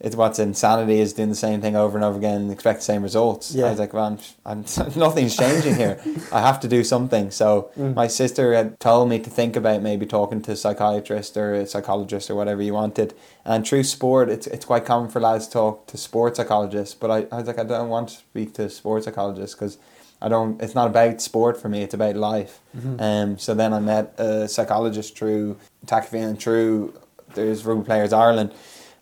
it's 0.00 0.14
what's 0.14 0.38
insanity 0.38 1.00
is 1.00 1.12
doing 1.12 1.28
the 1.28 1.34
same 1.34 1.60
thing 1.60 1.74
over 1.74 1.98
and 1.98 2.04
over 2.04 2.16
again 2.18 2.42
and 2.42 2.50
expect 2.52 2.78
the 2.80 2.84
same 2.84 3.02
results. 3.02 3.52
Yeah. 3.52 3.66
I 3.66 3.70
was 3.70 3.78
like, 3.80 3.92
well, 3.92 4.18
I'm, 4.46 4.60
nothing's 4.96 5.36
changing 5.36 5.74
here. 5.74 6.00
I 6.32 6.40
have 6.40 6.60
to 6.60 6.68
do 6.68 6.84
something. 6.84 7.30
So 7.30 7.70
Mm. 7.76 7.94
my 7.94 8.06
sister 8.06 8.54
had 8.54 8.78
told 8.80 9.08
me 9.08 9.18
to 9.18 9.28
think 9.30 9.56
about 9.56 9.82
maybe 9.82 10.06
talking 10.06 10.40
to 10.42 10.52
a 10.52 10.56
psychiatrist 10.56 11.36
or 11.36 11.54
a 11.54 11.66
psychologist 11.66 12.30
or 12.30 12.34
whatever 12.36 12.62
you 12.62 12.74
wanted. 12.74 13.12
And 13.44 13.66
through 13.66 13.84
sport, 13.84 14.28
it's 14.30 14.46
it's 14.46 14.64
quite 14.64 14.84
common 14.84 15.10
for 15.10 15.20
lads 15.20 15.46
to 15.48 15.52
talk 15.52 15.86
to 15.88 15.96
sports 15.96 16.36
psychologists. 16.36 16.94
But 16.94 17.10
I, 17.10 17.26
I 17.32 17.38
was 17.38 17.46
like, 17.48 17.58
I 17.58 17.64
don't 17.64 17.88
want 17.88 18.10
to 18.10 18.14
speak 18.16 18.54
to 18.54 18.64
a 18.64 18.70
sports 18.70 19.04
psychologist 19.06 19.54
because. 19.56 19.78
I 20.20 20.28
don't. 20.28 20.60
It's 20.60 20.74
not 20.74 20.88
about 20.88 21.20
sport 21.20 21.60
for 21.62 21.68
me. 21.68 21.82
It's 21.82 21.94
about 21.94 22.16
life. 22.16 22.58
Mm-hmm. 22.76 23.00
Um. 23.00 23.38
So 23.38 23.54
then 23.54 23.72
I 23.72 23.78
met 23.78 24.18
a 24.18 24.48
psychologist 24.48 25.16
through 25.16 25.56
Takafin 25.86 26.30
and 26.30 26.40
through 26.40 26.92
there's 27.36 27.64
Rugby 27.64 27.84
Players 27.84 28.12
Ireland, 28.12 28.50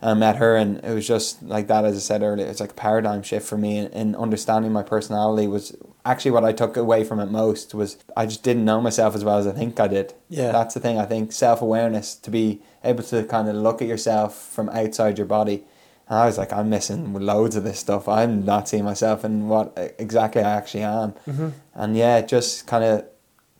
I 0.03 0.13
met 0.15 0.37
her, 0.37 0.57
and 0.57 0.85
it 0.85 0.93
was 0.93 1.07
just 1.07 1.43
like 1.43 1.69
that. 1.69 1.85
As 1.85 1.97
I 1.97 2.01
said 2.01 2.23
earlier, 2.23 2.47
it's 2.47 2.61
like 2.61 2.73
a 2.73 2.75
paradigm 2.75 3.23
shift 3.23 3.49
for 3.49 3.57
me 3.57 3.79
in, 3.79 3.87
in 3.93 4.15
understanding 4.15 4.73
my 4.73 4.83
personality. 4.83 5.47
Was 5.47 5.75
actually 6.05 6.31
what 6.31 6.45
I 6.45 6.53
took 6.53 6.77
away 6.77 7.03
from 7.03 7.19
it 7.19 7.27
most 7.27 7.75
was 7.75 7.99
I 8.17 8.27
just 8.27 8.43
didn't 8.43 8.65
know 8.65 8.81
myself 8.81 9.15
as 9.15 9.25
well 9.25 9.39
as 9.39 9.47
I 9.47 9.53
think 9.53 9.81
I 9.81 9.89
did. 9.89 10.15
Yeah. 10.29 10.53
That's 10.53 10.75
the 10.75 10.81
thing. 10.81 10.99
I 10.99 11.07
think 11.07 11.33
self 11.33 11.63
awareness 11.63 12.15
to 12.15 12.31
be 12.31 12.61
able 12.85 13.03
to 13.05 13.25
kind 13.25 13.49
of 13.49 13.57
look 13.57 13.83
at 13.83 13.89
yourself 13.89 14.37
from 14.37 14.69
outside 14.69 15.19
your 15.19 15.27
body. 15.27 15.65
And 16.09 16.19
I 16.19 16.27
was 16.27 16.39
like, 16.39 16.53
I'm 16.53 16.71
missing 16.71 17.13
loads 17.15 17.57
of 17.57 17.65
this 17.65 17.81
stuff. 17.81 18.09
I'm 18.09 18.45
not 18.45 18.69
seeing 18.69 18.85
myself 18.85 19.25
and 19.25 19.49
what 19.49 19.77
exactly 19.99 20.43
I 20.43 20.57
actually 20.57 20.85
am. 20.85 21.13
Mm-hmm. 21.27 21.49
And 21.75 21.97
yeah, 21.97 22.19
it 22.19 22.29
just 22.29 22.67
kind 22.67 22.85
of 22.85 23.05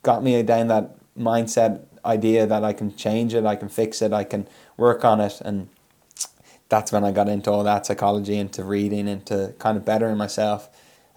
got 0.03 0.23
me 0.23 0.41
down 0.43 0.69
that 0.69 0.95
mindset 1.19 1.81
idea 2.05 2.47
that 2.47 2.63
I 2.63 2.73
can 2.73 2.95
change 2.95 3.35
it, 3.35 3.45
I 3.45 3.57
can 3.57 3.69
fix 3.69 4.01
it, 4.01 4.13
I 4.13 4.23
can 4.23 4.47
work 4.77 5.05
on 5.05 5.21
it. 5.21 5.41
And 5.41 5.69
that's 6.69 6.91
when 6.93 7.05
I 7.05 7.13
got 7.13 7.29
into 7.29 7.51
all 7.51 7.65
that 7.65 7.87
psychology, 7.87 8.37
into 8.39 8.65
reading, 8.65 9.07
into 9.09 9.55
kind 9.59 9.77
of 9.79 9.85
bettering 9.85 10.17
myself. 10.17 10.69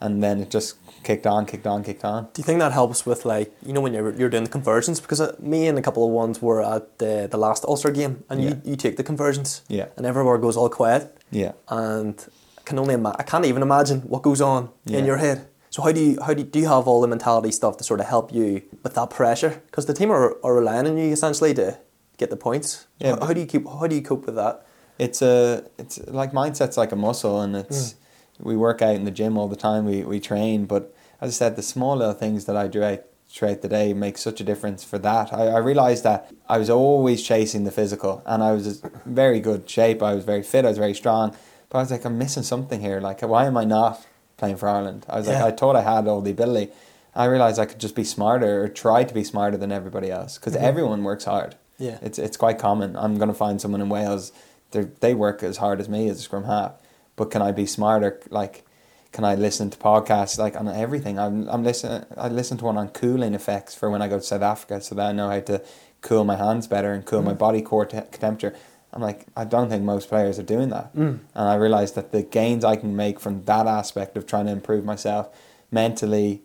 and 0.02 0.24
then 0.24 0.40
it 0.40 0.50
just 0.50 0.76
kicked 1.04 1.28
on, 1.28 1.46
kicked 1.46 1.68
on, 1.68 1.84
kicked 1.84 2.06
on. 2.06 2.24
Do 2.34 2.40
you 2.42 2.44
think 2.46 2.60
that 2.60 2.72
helps 2.72 3.06
with 3.06 3.26
like 3.26 3.52
you 3.66 3.74
know 3.74 3.82
when 3.82 3.94
you're 3.94 4.14
you're 4.20 4.30
doing 4.30 4.46
the 4.46 4.50
conversions 4.60 5.02
because 5.02 5.20
uh, 5.20 5.36
me 5.40 5.68
and 5.70 5.78
a 5.78 5.82
couple 5.82 6.04
of 6.08 6.12
ones 6.24 6.42
were 6.42 6.62
at 6.76 6.84
the 7.00 7.28
the 7.30 7.38
last 7.38 7.66
Ulster 7.66 7.92
game 7.92 8.14
and 8.30 8.42
Yeah. 8.42 8.50
you, 8.50 8.56
you 8.72 8.76
take 8.78 8.96
the 8.96 9.04
conversions 9.04 9.62
Yeah. 9.68 9.88
and 9.98 10.06
everywhere 10.06 10.38
goes 10.38 10.56
all 10.56 10.70
quiet 10.70 11.04
Yeah. 11.32 11.52
and 11.68 12.16
I 12.60 12.62
can 12.70 12.80
only 12.80 12.94
ima- 12.94 13.16
I 13.20 13.24
can't 13.24 13.46
even 13.52 13.62
imagine 13.62 14.00
what 14.14 14.22
goes 14.30 14.40
on 14.42 14.70
Yeah. 14.86 15.00
in 15.00 15.06
your 15.06 15.18
head. 15.18 15.38
So 15.70 15.82
how 15.86 15.92
do 15.92 16.00
you 16.06 16.18
how 16.26 16.34
do 16.34 16.42
you, 16.44 16.48
do 16.54 16.60
you 16.60 16.68
have 16.76 16.88
all 16.90 17.02
the 17.02 17.12
mentality 17.16 17.52
stuff 17.52 17.76
to 17.78 17.84
sort 17.84 18.00
of 18.00 18.06
help 18.08 18.32
you 18.34 18.62
with 18.84 18.94
that 18.94 19.10
pressure? 19.10 19.54
Because 19.68 19.86
the 19.86 19.94
team 20.00 20.12
are, 20.12 20.38
are 20.46 20.56
relying 20.62 20.88
on 20.88 20.96
you 20.98 21.12
essentially 21.12 21.54
to 21.56 21.78
get 22.18 22.30
the 22.30 22.38
points. 22.38 22.88
Yeah, 23.00 23.16
How, 23.20 23.26
how 23.28 23.34
do 23.34 23.42
you 23.42 23.48
keep 23.54 23.64
how 23.68 23.88
do 23.92 23.96
you 24.00 24.06
cope 24.12 24.26
with 24.28 24.36
that? 24.44 24.56
It's 25.00 25.22
a 25.22 25.66
it's 25.78 25.98
like 26.08 26.34
mindset's 26.34 26.78
like 26.78 26.92
a 26.92 26.96
muscle 26.96 27.42
and 27.42 27.56
it's 27.56 27.94
hmm. 27.94 28.50
we 28.50 28.56
work 28.56 28.82
out 28.82 28.96
in 28.96 29.06
the 29.06 29.12
gym 29.12 29.38
all 29.38 29.48
the 29.48 29.56
time 29.56 29.86
we, 29.86 30.04
we 30.04 30.20
train 30.20 30.66
but 30.66 30.94
as 31.22 31.30
I 31.30 31.34
said 31.34 31.56
the 31.56 31.64
small 31.64 31.96
little 31.98 32.14
things 32.14 32.46
that 32.46 32.58
I 32.58 32.68
do 32.68 32.84
out 32.84 33.04
throughout 33.30 33.62
the 33.62 33.68
day 33.70 33.94
make 33.94 34.18
such 34.18 34.42
a 34.42 34.44
difference 34.44 34.84
for 34.84 35.00
that 35.00 35.34
I, 35.34 35.48
I 35.48 35.58
realized 35.60 36.04
that 36.04 36.32
I 36.48 36.58
was 36.58 36.70
always 36.70 37.24
chasing 37.24 37.64
the 37.64 37.72
physical 37.72 38.22
and 38.26 38.44
I 38.44 38.52
was 38.52 38.82
in 38.84 38.92
very 39.06 39.40
good 39.40 39.70
shape 39.70 40.04
I 40.04 40.14
was 40.14 40.26
very 40.26 40.44
fit 40.44 40.66
I 40.66 40.70
was 40.70 40.78
very 40.78 40.94
strong 40.94 41.36
but 41.70 41.78
I 41.78 41.82
was 41.82 41.92
like 41.92 42.06
I'm 42.06 42.18
missing 42.18 42.44
something 42.44 42.82
here 42.82 43.00
like 43.00 43.22
why 43.22 43.46
am 43.46 43.58
I 43.58 43.64
not 43.64 44.06
playing 44.38 44.58
for 44.58 44.68
Ireland 44.68 45.06
I 45.10 45.18
was 45.20 45.28
Yeah. 45.28 45.44
like 45.44 45.54
I 45.54 45.56
thought 45.56 45.76
I 45.76 45.82
had 45.82 46.08
all 46.08 46.22
the 46.22 46.32
ability 46.32 46.72
I 47.16 47.26
realized 47.26 47.60
I 47.60 47.66
could 47.66 47.80
just 47.80 47.96
be 47.96 48.04
smarter 48.04 48.64
or 48.64 48.68
try 48.68 49.04
to 49.04 49.14
be 49.14 49.24
smarter 49.24 49.58
than 49.58 49.72
everybody 49.72 50.12
else 50.12 50.38
because 50.38 50.54
mm-hmm. 50.56 50.66
everyone 50.66 51.04
works 51.04 51.24
hard 51.26 51.56
Yeah. 51.78 52.00
it's 52.02 52.20
it's 52.20 52.36
quite 52.38 52.60
common. 52.60 52.96
I'm 52.98 53.16
going 53.16 53.30
to 53.30 53.34
find 53.46 53.62
someone 53.62 53.82
in 53.82 53.90
Wales. 53.90 54.32
They 54.72 54.84
they 55.00 55.14
work 55.14 55.44
as 55.44 55.58
hard 55.58 55.80
as 55.80 55.90
me 55.90 56.10
as 56.10 56.20
a 56.20 56.22
scrum 56.22 56.44
half, 56.46 56.74
but 57.16 57.32
can 57.32 57.42
I 57.42 57.52
be 57.52 57.66
smarter? 57.66 58.20
Like, 58.30 58.66
can 59.12 59.24
I 59.24 59.36
listen 59.36 59.70
to 59.72 59.78
podcasts 59.78 60.38
like 60.38 60.56
on 60.56 60.68
everything? 60.68 61.18
I'm 61.20 61.48
I'm 61.50 61.64
listening. 61.64 62.06
I 62.18 62.28
listen 62.30 62.58
to 62.60 62.66
one 62.66 62.78
on 62.78 62.90
cooling 62.90 63.34
effects 63.34 63.74
for 63.76 63.90
when 63.90 64.02
I 64.02 64.08
go 64.08 64.18
to 64.20 64.24
South 64.26 64.42
Africa, 64.44 64.82
so 64.82 64.96
that 64.96 65.08
I 65.10 65.12
know 65.12 65.30
how 65.30 65.40
to 65.40 65.62
cool 66.02 66.24
my 66.24 66.36
hands 66.36 66.68
better 66.68 66.94
and 66.94 67.06
cool 67.06 67.22
my 67.22 67.34
body 67.34 67.62
core 67.62 67.86
te- 67.86 68.02
temperature. 68.12 68.56
I'm 68.94 69.02
like, 69.04 69.26
I 69.36 69.44
don't 69.46 69.70
think 69.70 69.84
most 69.84 70.10
players 70.10 70.40
are 70.40 70.44
doing 70.44 70.70
that, 70.70 70.96
Mm. 70.96 71.20
and 71.36 71.50
I 71.50 71.56
realized 71.56 71.94
that 71.96 72.12
the 72.12 72.24
gains 72.24 72.64
I 72.66 72.76
can 72.76 72.96
make 72.96 73.20
from 73.20 73.44
that 73.46 73.68
aspect 73.68 74.18
of 74.18 74.26
trying 74.26 74.46
to 74.48 74.52
improve 74.52 74.84
myself 74.84 75.30
mentally 75.72 76.42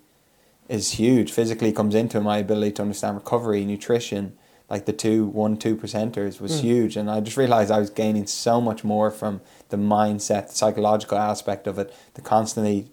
is 0.68 0.92
huge. 0.92 1.32
Physically 1.32 1.72
comes 1.72 1.94
into 1.94 2.20
my 2.20 2.38
ability 2.38 2.72
to 2.72 2.82
understand 2.82 3.16
recovery, 3.16 3.64
nutrition, 3.64 4.36
like 4.70 4.86
the 4.86 4.92
two 4.92 5.26
one 5.26 5.56
two 5.56 5.76
percenters 5.76 6.40
was 6.40 6.52
Mm. 6.52 6.60
huge, 6.60 6.96
and 6.96 7.10
I 7.10 7.20
just 7.20 7.36
realized 7.36 7.70
I 7.70 7.78
was 7.78 7.90
gaining 7.90 8.26
so 8.26 8.60
much 8.60 8.82
more 8.84 9.10
from 9.10 9.40
the 9.68 9.76
mindset, 9.76 10.48
the 10.48 10.54
psychological 10.54 11.18
aspect 11.18 11.66
of 11.66 11.78
it, 11.78 11.92
the 12.14 12.22
constantly 12.22 12.86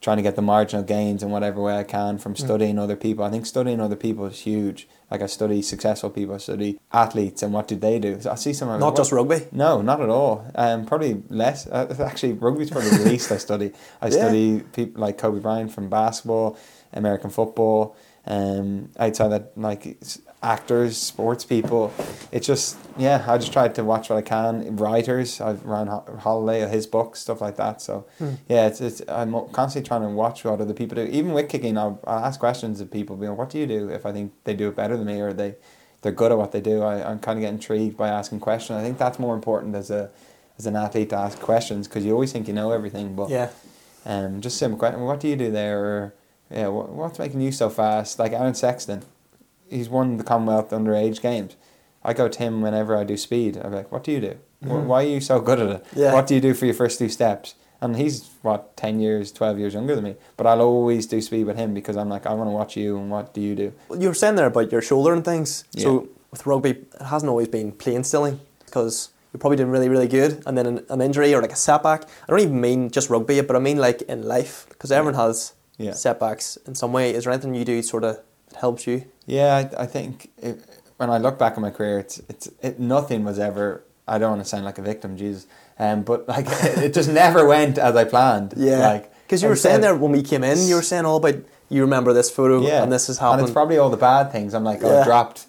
trying 0.00 0.16
to 0.16 0.22
get 0.22 0.36
the 0.36 0.42
marginal 0.42 0.84
gains 0.84 1.24
in 1.24 1.30
whatever 1.30 1.60
way 1.60 1.76
I 1.76 1.82
can 1.82 2.18
from 2.18 2.34
Mm. 2.34 2.38
studying 2.38 2.78
other 2.78 2.94
people. 2.94 3.24
I 3.24 3.30
think 3.30 3.46
studying 3.46 3.80
other 3.80 3.96
people 3.96 4.26
is 4.26 4.40
huge. 4.40 4.88
Like 5.10 5.22
I 5.22 5.26
study 5.26 5.60
successful 5.60 6.08
people, 6.10 6.36
I 6.36 6.38
study 6.38 6.78
athletes, 6.92 7.42
and 7.42 7.52
what 7.52 7.66
do 7.66 7.74
they 7.74 7.98
do? 7.98 8.20
So 8.20 8.30
I 8.30 8.36
see 8.36 8.52
some 8.52 8.68
Not 8.78 8.94
just 8.96 9.10
rugby. 9.10 9.46
no, 9.50 9.82
not 9.82 10.00
at 10.00 10.08
all. 10.08 10.44
Um, 10.54 10.84
probably 10.86 11.22
less. 11.30 11.66
Uh, 11.66 11.92
actually, 12.06 12.34
rugby's 12.34 12.70
probably 12.70 12.90
the 12.90 13.04
least 13.10 13.32
I 13.32 13.38
study. 13.38 13.72
I 14.00 14.06
Yeah. 14.06 14.12
study 14.12 14.60
people 14.72 15.00
like 15.02 15.18
Kobe 15.18 15.40
Bryant 15.40 15.72
from 15.72 15.88
basketball, 15.88 16.56
American 16.92 17.30
football. 17.30 17.96
Um, 18.26 18.90
outside 18.98 19.28
that, 19.28 19.52
like 19.56 19.96
actors, 20.42 20.96
sports 20.98 21.44
people. 21.44 21.92
It's 22.30 22.46
just 22.46 22.76
yeah. 22.98 23.24
I 23.26 23.38
just 23.38 23.52
tried 23.52 23.74
to 23.76 23.84
watch 23.84 24.10
what 24.10 24.16
I 24.18 24.22
can. 24.22 24.76
Writers. 24.76 25.40
I've 25.40 25.64
Ryan 25.64 25.88
Ho- 25.88 26.04
Holiday, 26.20 26.68
his 26.68 26.86
books, 26.86 27.20
stuff 27.20 27.40
like 27.40 27.56
that. 27.56 27.80
So 27.80 28.06
Hmm. 28.18 28.34
yeah, 28.48 28.66
it's, 28.66 28.80
it's 28.82 29.00
I'm 29.08 29.32
constantly 29.52 29.86
trying 29.88 30.02
to 30.02 30.08
watch 30.08 30.44
what 30.44 30.60
other 30.60 30.74
people 30.74 30.96
do. 30.96 31.02
Even 31.10 31.32
with 31.32 31.48
kicking, 31.48 31.78
I'll, 31.78 31.98
I'll 32.06 32.24
ask 32.24 32.38
questions 32.38 32.80
of 32.82 32.90
people. 32.90 33.16
Being, 33.16 33.36
what 33.36 33.48
do 33.50 33.58
you 33.58 33.66
do? 33.66 33.88
If 33.88 34.04
I 34.04 34.12
think 34.12 34.32
they 34.44 34.54
do 34.54 34.68
it 34.68 34.76
better 34.76 34.96
than 34.96 35.06
me, 35.06 35.20
or 35.20 35.32
they 35.32 35.54
they're 36.02 36.12
good 36.12 36.30
at 36.30 36.36
what 36.38 36.52
they 36.52 36.60
do, 36.60 36.82
I, 36.82 37.10
I'm 37.10 37.18
kind 37.20 37.38
of 37.38 37.42
get 37.42 37.52
intrigued 37.52 37.96
by 37.96 38.08
asking 38.08 38.40
questions. 38.40 38.78
I 38.78 38.82
think 38.82 38.98
that's 38.98 39.18
more 39.18 39.34
important 39.34 39.74
as 39.74 39.90
a 39.90 40.10
as 40.58 40.66
an 40.66 40.76
athlete 40.76 41.08
to 41.10 41.16
ask 41.16 41.38
questions 41.40 41.88
because 41.88 42.04
you 42.04 42.12
always 42.12 42.32
think 42.32 42.46
you 42.46 42.52
know 42.54 42.72
everything, 42.72 43.14
but 43.16 43.30
Yeah. 43.30 43.48
um, 44.04 44.40
just 44.42 44.58
simple 44.58 44.78
question. 44.78 45.00
What 45.00 45.20
do 45.20 45.28
you 45.28 45.36
do 45.36 45.50
there? 45.50 45.80
Or 45.84 46.14
yeah, 46.50 46.68
what, 46.68 46.88
what's 46.90 47.18
making 47.18 47.40
you 47.40 47.52
so 47.52 47.68
fast? 47.70 48.18
Like 48.18 48.32
Aaron 48.32 48.54
Sexton, 48.54 49.02
he's 49.68 49.88
won 49.88 50.16
the 50.16 50.24
Commonwealth 50.24 50.70
underage 50.70 51.20
games. 51.20 51.56
I 52.04 52.12
go 52.14 52.28
to 52.28 52.38
him 52.38 52.60
whenever 52.62 52.96
I 52.96 53.04
do 53.04 53.16
speed. 53.16 53.56
I'm 53.62 53.72
like, 53.72 53.90
what 53.92 54.04
do 54.04 54.12
you 54.12 54.20
do? 54.20 54.38
Mhm. 54.64 54.86
Why 54.86 55.04
are 55.04 55.06
you 55.08 55.20
so 55.20 55.40
good 55.40 55.60
at 55.60 55.68
it? 55.68 55.84
Yeah. 55.94 56.12
What 56.14 56.26
do 56.26 56.34
you 56.34 56.40
do 56.40 56.54
for 56.54 56.64
your 56.64 56.74
first 56.74 56.98
two 56.98 57.08
steps? 57.08 57.54
And 57.80 57.96
he's 57.96 58.28
what 58.42 58.76
ten 58.76 58.98
years, 58.98 59.30
twelve 59.30 59.58
years 59.58 59.74
younger 59.74 59.94
than 59.94 60.02
me. 60.04 60.16
But 60.36 60.46
I'll 60.48 60.62
always 60.62 61.06
do 61.06 61.20
speed 61.20 61.44
with 61.46 61.56
him 61.56 61.74
because 61.74 61.96
I'm 61.96 62.08
like, 62.08 62.26
I 62.26 62.32
want 62.34 62.48
to 62.48 62.52
watch 62.52 62.76
you. 62.76 62.98
And 62.98 63.08
what 63.10 63.32
do 63.34 63.40
you 63.40 63.54
do? 63.54 63.72
Well, 63.88 64.00
You 64.02 64.08
were 64.08 64.14
saying 64.14 64.34
there 64.34 64.46
about 64.46 64.72
your 64.72 64.82
shoulder 64.82 65.12
and 65.12 65.24
things. 65.24 65.64
Yeah. 65.72 65.82
So 65.84 66.08
with 66.32 66.44
rugby, 66.44 66.70
it 66.70 66.92
hasn't 67.06 67.30
always 67.30 67.46
been 67.48 67.70
plain 67.70 68.02
stilling 68.02 68.40
because 68.64 69.10
you're 69.32 69.38
probably 69.38 69.58
doing 69.58 69.70
really, 69.70 69.88
really 69.88 70.08
good, 70.08 70.42
and 70.46 70.58
then 70.58 70.66
an, 70.66 70.86
an 70.88 71.00
injury 71.00 71.32
or 71.34 71.40
like 71.42 71.52
a 71.52 71.56
setback. 71.56 72.02
I 72.04 72.30
don't 72.30 72.40
even 72.40 72.60
mean 72.60 72.90
just 72.90 73.10
rugby, 73.10 73.40
but 73.42 73.54
I 73.54 73.60
mean 73.60 73.76
like 73.78 74.02
in 74.02 74.22
life 74.26 74.66
because 74.70 74.90
everyone 74.90 75.14
has 75.14 75.52
Yeah. 75.78 75.92
setbacks 75.92 76.56
in 76.66 76.74
some 76.74 76.92
way. 76.92 77.14
Is 77.14 77.24
there 77.24 77.32
anything 77.32 77.54
you 77.54 77.64
do 77.64 77.80
sort 77.82 78.04
of 78.04 78.20
that 78.48 78.58
helps 78.58 78.86
you? 78.86 79.04
Yeah, 79.26 79.54
I, 79.54 79.82
I 79.84 79.86
think 79.86 80.30
it, 80.38 80.60
when 80.96 81.10
I 81.10 81.18
look 81.18 81.38
back 81.38 81.52
at 81.52 81.60
my 81.60 81.70
career, 81.70 81.98
it's 82.00 82.20
it's 82.28 82.48
it, 82.62 82.78
nothing 82.78 83.24
was 83.24 83.38
ever. 83.38 83.84
I 84.06 84.18
don't 84.18 84.30
want 84.30 84.42
to 84.42 84.48
sound 84.48 84.64
like 84.64 84.78
a 84.78 84.82
victim, 84.82 85.16
Jesus, 85.16 85.46
um, 85.78 86.02
but 86.02 86.28
like 86.28 86.46
it, 86.50 86.94
just 86.94 87.10
never 87.10 87.46
went 87.46 87.78
as 87.78 87.94
I 87.94 88.04
planned. 88.04 88.54
Yeah, 88.56 88.78
like 88.78 89.12
because 89.24 89.42
you 89.42 89.48
were 89.48 89.56
saying 89.56 89.80
there 89.82 89.94
when 89.94 90.12
we 90.12 90.22
came 90.22 90.42
in, 90.42 90.58
you 90.66 90.74
were 90.74 90.82
saying 90.82 91.04
all 91.04 91.18
about 91.18 91.36
you 91.68 91.82
remember 91.82 92.12
this 92.12 92.30
photo 92.30 92.60
yeah, 92.62 92.82
and 92.82 92.90
this 92.90 93.08
is 93.08 93.18
and 93.18 93.40
it's 93.40 93.50
probably 93.50 93.78
all 93.78 93.90
the 93.90 93.96
bad 93.96 94.32
things. 94.32 94.54
I'm 94.54 94.64
like, 94.64 94.82
oh, 94.82 94.90
Yeah. 94.90 95.04
dropped, 95.04 95.46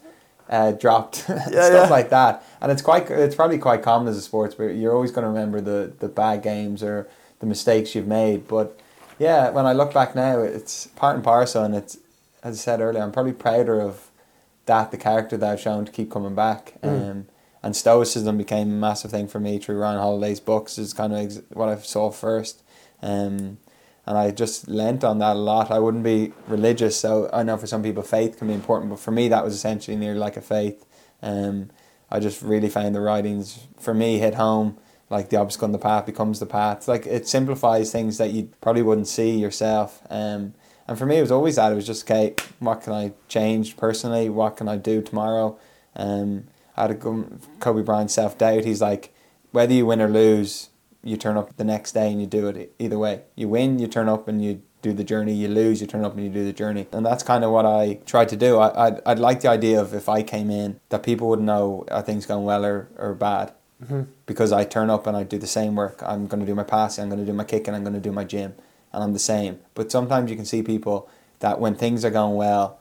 uh, 0.50 0.74
dropped, 0.74 1.16
stuff 1.18 1.48
yeah. 1.52 1.88
like 1.90 2.10
that, 2.10 2.44
and 2.62 2.72
it's 2.72 2.82
quite 2.82 3.10
it's 3.10 3.36
probably 3.36 3.58
quite 3.58 3.82
common 3.82 4.08
as 4.08 4.18
a 4.18 4.22
sports, 4.22 4.54
but 4.54 4.76
you're 4.76 4.94
always 4.94 5.12
going 5.12 5.24
to 5.24 5.30
remember 5.30 5.62
the 5.62 5.94
the 6.00 6.10
bad 6.10 6.44
games 6.44 6.84
or 6.84 7.08
the 7.40 7.46
mistakes 7.46 7.96
you've 7.96 8.08
made. 8.08 8.48
But 8.48 8.78
yeah, 9.20 9.50
when 9.50 9.66
I 9.66 9.74
look 9.74 9.94
back 9.94 10.16
now, 10.16 10.40
it's 10.40 10.88
part 10.88 11.16
and 11.16 11.24
parcel, 11.24 11.64
and 11.64 11.76
it's 11.76 11.98
as 12.42 12.56
I 12.56 12.62
said 12.62 12.82
earlier, 12.82 13.04
I'm 13.04 13.12
probably 13.12 13.34
prouder 13.34 13.82
of 13.82 14.10
that 14.66 14.92
the 14.92 14.98
character 14.98 15.36
that 15.38 15.52
I've 15.52 15.60
shown 15.60 15.86
to 15.86 15.92
keep 15.92 16.10
coming 16.10 16.36
back. 16.36 16.76
Mm. 16.82 17.12
Um, 17.12 17.28
and 17.62 17.76
stoicism 17.76 18.38
became 18.38 18.70
a 18.70 18.74
massive 18.74 19.12
thing 19.12 19.28
for 19.28 19.40
me 19.40 19.60
through 19.60 19.78
Ryan 19.78 20.00
Holiday's 20.00 20.40
books. 20.40 20.78
Is 20.78 20.94
kind 20.94 21.12
of 21.12 21.20
ex- 21.20 21.42
what 21.52 21.68
I 21.68 21.78
saw 21.80 22.10
first, 22.10 22.64
um, 23.02 23.58
and 24.06 24.18
I 24.18 24.32
just 24.32 24.70
lent 24.70 25.04
on 25.04 25.20
that 25.20 25.36
a 25.36 25.40
lot. 25.40 25.70
I 25.70 25.80
wouldn't 25.80 26.04
be 26.04 26.32
religious, 26.48 26.98
so 26.98 27.30
I 27.34 27.44
know 27.44 27.58
for 27.58 27.68
some 27.68 27.84
people 27.84 28.04
faith 28.04 28.38
can 28.38 28.48
be 28.48 28.54
important, 28.54 28.90
but 28.90 29.00
for 29.00 29.12
me 29.12 29.28
that 29.28 29.44
was 29.44 29.54
essentially 29.54 29.98
nearly 29.98 30.20
like 30.20 30.38
a 30.38 30.42
faith. 30.42 30.86
Um, 31.22 31.72
I 32.10 32.20
just 32.20 32.42
really 32.42 32.70
found 32.70 32.96
the 32.96 33.02
writings 33.02 33.68
for 33.78 33.94
me 33.94 34.20
hit 34.20 34.36
home. 34.36 34.78
Like 35.10 35.30
the 35.30 35.38
obstacle 35.38 35.66
in 35.66 35.72
the 35.72 35.80
path 35.80 36.06
becomes 36.06 36.40
the 36.40 36.46
path. 36.46 36.88
Like 36.88 37.06
it 37.08 37.28
simplifies 37.28 37.92
things 37.92 38.18
that 38.20 38.32
you 38.32 38.50
probably 38.62 38.84
wouldn't 38.84 39.08
see 39.08 39.32
yourself. 39.32 40.02
Um, 40.10 40.54
and 40.88 40.98
for 40.98 41.06
me, 41.06 41.18
it 41.18 41.22
was 41.22 41.32
always 41.32 41.56
that. 41.56 41.72
It 41.72 41.76
was 41.76 41.86
just 41.86 42.10
okay. 42.10 42.36
What 42.60 42.82
can 42.82 42.94
I 42.94 43.14
change 43.28 43.78
personally? 43.78 44.30
What 44.30 44.58
can 44.58 44.68
I 44.68 44.78
do 44.78 45.02
tomorrow? 45.02 45.58
Um, 45.96 46.46
I 46.78 46.84
had 46.84 46.92
a 46.92 46.96
Kobe 46.96 47.84
Bryant 47.84 48.12
self 48.12 48.38
doubt. 48.38 48.66
He's 48.66 48.82
like, 48.82 49.14
whether 49.52 49.74
you 49.74 49.86
win 49.86 50.02
or 50.02 50.08
lose, 50.08 50.70
you 51.04 51.18
turn 51.18 51.38
up 51.38 51.58
the 51.58 51.64
next 51.64 51.94
day 51.94 52.12
and 52.12 52.22
you 52.22 52.28
do 52.28 52.48
it 52.48 52.74
either 52.80 52.98
way. 52.98 53.24
You 53.36 53.50
win, 53.50 53.80
you 53.80 53.88
turn 53.88 54.10
up 54.10 54.28
and 54.28 54.44
you 54.44 54.62
do 54.82 54.94
the 54.94 55.04
journey. 55.04 55.34
You 55.34 55.48
lose, 55.48 55.82
you 55.82 55.88
turn 55.88 56.06
up 56.06 56.14
and 56.16 56.24
you 56.24 56.30
do 56.30 56.46
the 56.46 56.54
journey. 56.54 56.88
And 56.92 57.06
that's 57.06 57.24
kind 57.24 57.44
of 57.44 57.52
what 57.52 57.66
I 57.66 58.00
tried 58.06 58.30
to 58.30 58.38
do. 58.38 58.58
I 58.58 58.88
I'd, 58.88 59.02
I'd 59.06 59.20
like 59.20 59.42
the 59.42 59.50
idea 59.50 59.82
of 59.82 59.94
if 59.94 60.08
I 60.08 60.24
came 60.24 60.50
in 60.50 60.80
that 60.90 61.04
people 61.04 61.30
would 61.30 61.42
know 61.42 61.86
are 61.92 62.02
things 62.02 62.26
going 62.26 62.46
well 62.46 62.66
or, 62.66 62.90
or 62.98 63.14
bad 63.14 63.54
Mhm. 63.84 64.08
because 64.26 64.52
I 64.52 64.64
turn 64.66 64.90
up 64.90 65.08
and 65.08 65.16
I 65.16 65.24
do 65.24 65.38
the 65.38 65.48
same 65.48 65.76
work. 65.76 66.02
I'm 66.06 66.28
going 66.28 66.40
to 66.42 66.46
do 66.46 66.56
my 66.56 66.64
passing, 66.64 67.04
I'm 67.04 67.10
going 67.10 67.22
to 67.22 67.26
do 67.26 67.34
my 67.34 67.44
kicking, 67.46 67.74
I'm 67.74 67.84
going 67.84 67.94
to 67.94 68.00
do 68.00 68.12
my 68.12 68.24
gym, 68.26 68.54
and 68.92 69.04
I'm 69.04 69.14
the 69.14 69.20
same. 69.20 69.60
But 69.74 69.92
sometimes 69.92 70.30
you 70.30 70.36
can 70.36 70.46
see 70.46 70.62
people 70.64 71.08
that 71.40 71.60
when 71.60 71.76
things 71.76 72.04
are 72.04 72.10
going 72.10 72.36
well, 72.36 72.80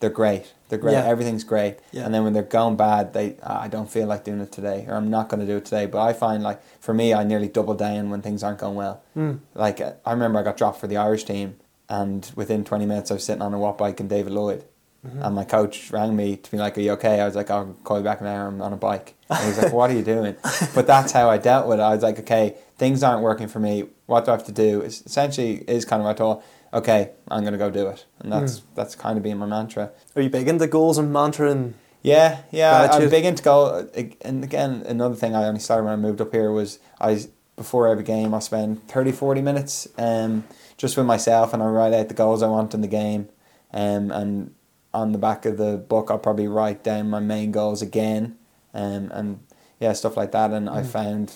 they're 0.00 0.10
great. 0.10 0.52
They're 0.68 0.80
great. 0.80 0.94
Yeah. 0.94 1.04
Everything's 1.04 1.44
great. 1.44 1.78
Yeah. 1.92 2.04
And 2.06 2.12
then 2.12 2.24
when 2.24 2.32
they're 2.32 2.42
going 2.42 2.74
bad, 2.74 3.12
they 3.12 3.36
"Ah, 3.44 3.62
I 3.62 3.68
don't 3.68 3.88
feel 3.88 4.08
like 4.08 4.24
doing 4.24 4.40
it 4.40 4.50
today, 4.50 4.84
or 4.88 4.94
I'm 4.96 5.10
not 5.10 5.28
going 5.28 5.38
to 5.38 5.46
do 5.46 5.56
it 5.58 5.64
today. 5.64 5.86
But 5.86 6.00
I 6.00 6.12
find 6.12 6.42
like 6.42 6.60
for 6.80 6.92
me, 6.92 7.14
I 7.14 7.22
nearly 7.22 7.46
double 7.46 7.74
down 7.74 8.10
when 8.10 8.20
things 8.20 8.42
aren't 8.42 8.58
going 8.58 8.74
well. 8.74 9.00
Mm. 9.16 9.38
Like 9.54 9.80
I 9.80 10.10
remember 10.10 10.40
I 10.40 10.42
got 10.42 10.56
dropped 10.56 10.80
for 10.80 10.88
the 10.88 10.96
Irish 10.96 11.22
team, 11.22 11.54
and 11.88 12.28
within 12.34 12.64
20 12.64 12.84
minutes 12.84 13.12
I 13.12 13.14
was 13.14 13.22
sitting 13.24 13.42
on 13.42 13.54
a 13.54 13.58
watt 13.60 13.78
bike 13.78 14.00
in 14.00 14.08
David 14.08 14.32
Lloyd. 14.32 14.64
Mm-hmm. 15.06 15.22
And 15.22 15.34
my 15.34 15.44
coach 15.44 15.90
rang 15.90 16.14
me 16.14 16.36
to 16.36 16.50
be 16.50 16.58
like, 16.58 16.78
"Are 16.78 16.80
you 16.80 16.92
okay?" 16.92 17.20
I 17.20 17.24
was 17.26 17.34
like, 17.34 17.50
"I'll 17.50 17.74
call 17.82 17.98
you 17.98 18.04
back 18.04 18.20
in 18.20 18.26
an 18.26 18.32
hour. 18.36 18.46
I'm 18.46 18.62
on 18.62 18.72
a 18.72 18.76
bike." 18.76 19.14
And 19.28 19.44
he's 19.46 19.58
like, 19.60 19.72
"What 19.72 19.90
are 19.90 19.94
you 19.94 20.02
doing?" 20.04 20.36
But 20.74 20.86
that's 20.86 21.10
how 21.10 21.28
I 21.28 21.38
dealt 21.38 21.66
with 21.66 21.80
it. 21.80 21.82
I 21.82 21.92
was 21.94 22.04
like, 22.04 22.20
"Okay, 22.20 22.54
things 22.78 23.02
aren't 23.02 23.22
working 23.22 23.48
for 23.48 23.58
me. 23.58 23.84
What 24.06 24.24
do 24.24 24.30
I 24.30 24.34
have 24.36 24.46
to 24.46 24.52
do?" 24.52 24.80
It's 24.80 25.02
essentially 25.04 25.64
is 25.66 25.84
kind 25.84 26.00
of 26.00 26.04
what 26.06 26.14
I 26.14 26.18
thought. 26.18 26.44
Okay, 26.72 27.10
I'm 27.28 27.42
gonna 27.42 27.58
go 27.58 27.68
do 27.68 27.88
it, 27.88 28.06
and 28.20 28.32
that's 28.32 28.58
Hmm. 28.58 28.64
that's 28.76 28.94
kind 28.94 29.16
of 29.16 29.24
being 29.24 29.38
my 29.38 29.46
mantra. 29.46 29.90
Are 30.14 30.22
you 30.22 30.30
big 30.30 30.46
into 30.46 30.66
goals 30.68 30.98
and 30.98 31.12
mantra 31.12 31.50
and 31.50 31.74
Yeah, 32.02 32.38
yeah, 32.52 32.88
I- 32.90 32.96
I'm 32.96 33.10
big 33.10 33.24
into 33.24 33.42
goal. 33.42 33.86
And 34.22 34.42
again, 34.44 34.84
another 34.86 35.14
thing 35.16 35.34
I 35.34 35.46
only 35.48 35.60
started 35.60 35.84
when 35.84 35.92
I 35.92 35.96
moved 35.96 36.20
up 36.20 36.32
here 36.32 36.50
was 36.52 36.78
I 37.00 37.24
before 37.56 37.86
every 37.88 38.04
game 38.04 38.34
I 38.34 38.38
spend 38.38 38.86
30, 38.88 39.12
40 39.12 39.40
minutes 39.42 39.86
um, 39.98 40.44
just 40.76 40.96
with 40.96 41.06
myself, 41.06 41.52
and 41.52 41.62
I 41.62 41.66
write 41.66 41.92
out 41.92 42.08
the 42.08 42.14
goals 42.14 42.42
I 42.42 42.46
want 42.48 42.72
in 42.74 42.80
the 42.80 42.88
game, 42.88 43.28
um, 43.74 44.10
and 44.10 44.54
on 44.94 45.12
the 45.12 45.18
back 45.18 45.46
of 45.46 45.56
the 45.56 45.76
book, 45.76 46.10
I'll 46.10 46.18
probably 46.18 46.48
write 46.48 46.82
down 46.84 47.08
my 47.10 47.20
main 47.20 47.50
goals 47.52 47.82
again, 47.82 48.36
um, 48.74 49.10
and 49.12 49.40
yeah, 49.80 49.92
stuff 49.94 50.16
like 50.16 50.32
that. 50.32 50.50
And 50.50 50.68
I 50.68 50.82
Mm. 50.82 50.86
found 50.86 51.32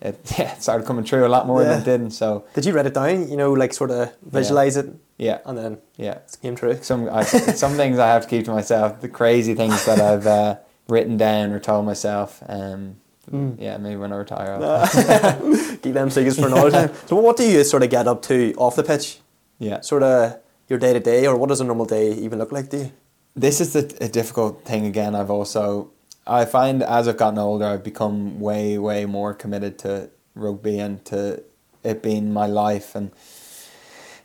it, 0.00 0.20
yeah, 0.38 0.52
it 0.54 0.62
started 0.62 0.86
coming 0.86 1.04
true 1.04 1.26
a 1.26 1.28
lot 1.28 1.46
more 1.46 1.64
than 1.64 1.80
it 1.80 1.84
didn't. 1.84 2.10
So 2.12 2.44
Did 2.54 2.64
you 2.66 2.72
write 2.72 2.86
it 2.86 2.94
down? 2.94 3.28
You 3.28 3.36
know, 3.36 3.52
like 3.52 3.72
sort 3.74 3.90
of 3.90 4.12
visualize 4.22 4.76
it, 4.76 4.86
yeah, 5.16 5.38
and 5.46 5.56
then 5.58 5.78
yeah. 5.96 6.12
it 6.18 6.36
came 6.42 6.54
true. 6.56 6.78
Some 6.82 7.08
I, 7.08 7.22
some 7.24 7.72
things 7.72 7.98
I 7.98 8.08
have 8.08 8.22
to 8.22 8.28
keep 8.28 8.44
to 8.44 8.52
myself. 8.52 9.00
The 9.00 9.08
crazy 9.08 9.54
things 9.54 9.84
that 9.86 10.00
I've 10.00 10.26
uh, 10.26 10.56
written 10.88 11.16
down 11.16 11.52
or 11.52 11.60
told 11.60 11.84
myself. 11.86 12.42
Um, 12.48 12.96
Mm. 13.30 13.56
yeah, 13.60 13.76
maybe 13.76 13.96
when 13.96 14.10
I 14.10 14.16
retire. 14.16 14.54
I'll, 14.58 14.86
Keep 15.82 15.92
them 15.92 16.08
secrets 16.08 16.38
for 16.38 16.46
another 16.46 16.70
time. 16.70 16.90
So, 17.08 17.16
what 17.16 17.36
do 17.36 17.44
you 17.44 17.62
sort 17.62 17.82
of 17.82 17.90
get 17.90 18.08
up 18.08 18.22
to 18.22 18.54
off 18.56 18.74
the 18.74 18.82
pitch? 18.82 19.18
yeah. 19.58 19.82
Sort 19.82 20.02
of 20.02 20.38
your 20.68 20.78
day 20.78 20.92
to 20.92 21.00
day, 21.00 21.26
or 21.26 21.36
what 21.36 21.48
does 21.48 21.60
a 21.60 21.64
normal 21.64 21.86
day 21.86 22.12
even 22.12 22.38
look 22.38 22.52
like 22.52 22.70
to 22.70 22.76
you? 22.78 22.92
this 23.40 23.60
is 23.60 23.74
a 23.76 24.08
difficult 24.08 24.64
thing 24.64 24.86
again. 24.86 25.14
I've 25.14 25.30
also 25.30 25.90
I 26.26 26.44
find 26.44 26.82
as 26.82 27.08
I've 27.08 27.16
gotten 27.16 27.38
older, 27.38 27.64
I've 27.64 27.84
become 27.84 28.40
way 28.40 28.78
way 28.78 29.06
more 29.06 29.32
committed 29.32 29.78
to 29.80 30.10
rugby 30.34 30.78
and 30.78 31.04
to 31.06 31.42
it 31.84 32.02
being 32.02 32.32
my 32.32 32.46
life. 32.46 32.94
And 32.94 33.12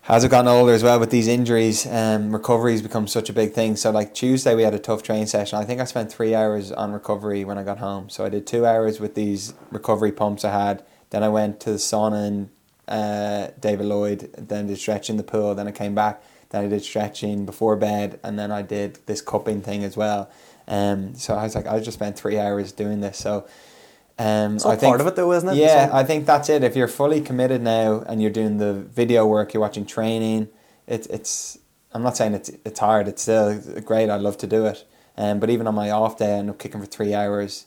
as 0.10 0.26
I've 0.26 0.32
gotten 0.32 0.48
older 0.48 0.74
as 0.74 0.84
well, 0.84 1.00
with 1.00 1.12
these 1.12 1.28
injuries, 1.28 1.86
um, 1.86 2.34
recovery 2.34 2.74
has 2.74 2.82
become 2.82 3.08
such 3.08 3.30
a 3.30 3.34
big 3.34 3.54
thing. 3.54 3.76
So 3.78 3.92
like 3.92 4.14
Tuesday, 4.14 4.54
we 4.54 4.64
had 4.64 4.74
a 4.74 4.80
tough 4.80 5.04
training 5.04 5.28
session. 5.28 5.60
I 5.60 5.64
think 5.64 5.80
I 5.80 5.86
spent 5.86 6.12
three 6.12 6.36
hours 6.36 6.72
on 6.72 6.92
recovery 6.92 7.46
when 7.46 7.58
I 7.58 7.64
got 7.64 7.78
home. 7.78 8.10
So 8.10 8.26
I 8.26 8.30
did 8.30 8.46
two 8.46 8.66
hours 8.66 9.00
with 9.00 9.16
these 9.16 9.54
recovery 9.72 10.12
pumps 10.12 10.44
I 10.44 10.52
had. 10.52 10.84
Then 11.12 11.24
I 11.24 11.30
went 11.30 11.60
to 11.62 11.72
the 11.72 11.78
sauna 11.78 12.28
and 12.28 12.50
uh, 12.88 13.52
David 13.60 13.86
Lloyd. 13.86 14.34
Then 14.38 14.68
did 14.68 14.78
stretching 14.78 15.14
in 15.14 15.18
the 15.18 15.24
pool. 15.24 15.56
Then 15.56 15.68
I 15.68 15.72
came 15.72 15.96
back. 15.96 16.22
Then 16.54 16.66
I 16.66 16.68
did 16.70 16.84
stretching 16.84 17.46
before 17.46 17.76
bed, 17.76 18.20
and 18.24 18.38
then 18.40 18.52
I 18.52 18.62
did 18.62 19.00
this 19.08 19.22
cupping 19.22 19.62
thing 19.64 19.84
as 19.84 19.98
well. 19.98 20.30
Um, 20.68 21.16
so 21.16 21.34
I 21.34 21.44
was 21.44 21.56
like, 21.56 21.68
I 21.68 21.80
just 21.80 21.98
spent 21.98 22.16
three 22.18 22.38
hours 22.40 22.72
doing 22.72 23.02
this. 23.02 23.18
So 23.18 23.46
um, 24.20 24.58
I 24.66 24.76
think 24.76 24.92
part 24.92 25.02
of 25.02 25.08
it, 25.08 25.16
though, 25.16 25.32
isn't 25.34 25.50
it? 25.50 25.56
yeah, 25.58 25.90
I 25.92 26.04
think 26.04 26.26
that's 26.28 26.48
it. 26.50 26.64
If 26.64 26.76
you're 26.76 26.88
fully 26.88 27.20
committed 27.22 27.62
now 27.64 28.02
and 28.08 28.22
you're 28.22 28.32
doing 28.32 28.60
the 28.60 28.74
video 28.74 29.26
work, 29.26 29.54
you're 29.54 29.62
watching 29.62 29.86
training, 29.86 30.48
it's 30.88 31.08
it's. 31.08 31.58
I'm 31.92 32.04
not 32.04 32.16
saying 32.18 32.34
it's 32.36 32.50
it's 32.66 32.80
hard. 32.80 33.08
It's 33.08 33.24
still 33.24 33.60
great. 33.84 34.10
I'd 34.12 34.22
love 34.22 34.38
to 34.38 34.48
do 34.48 34.66
it. 34.68 34.86
Um, 35.18 35.40
but 35.40 35.50
even 35.50 35.66
on 35.68 35.76
my 35.76 35.90
off 35.92 36.18
day, 36.18 36.36
I 36.36 36.38
ended 36.38 36.54
up 36.56 36.60
kicking 36.60 36.80
for 36.82 36.88
three 36.88 37.14
hours, 37.16 37.66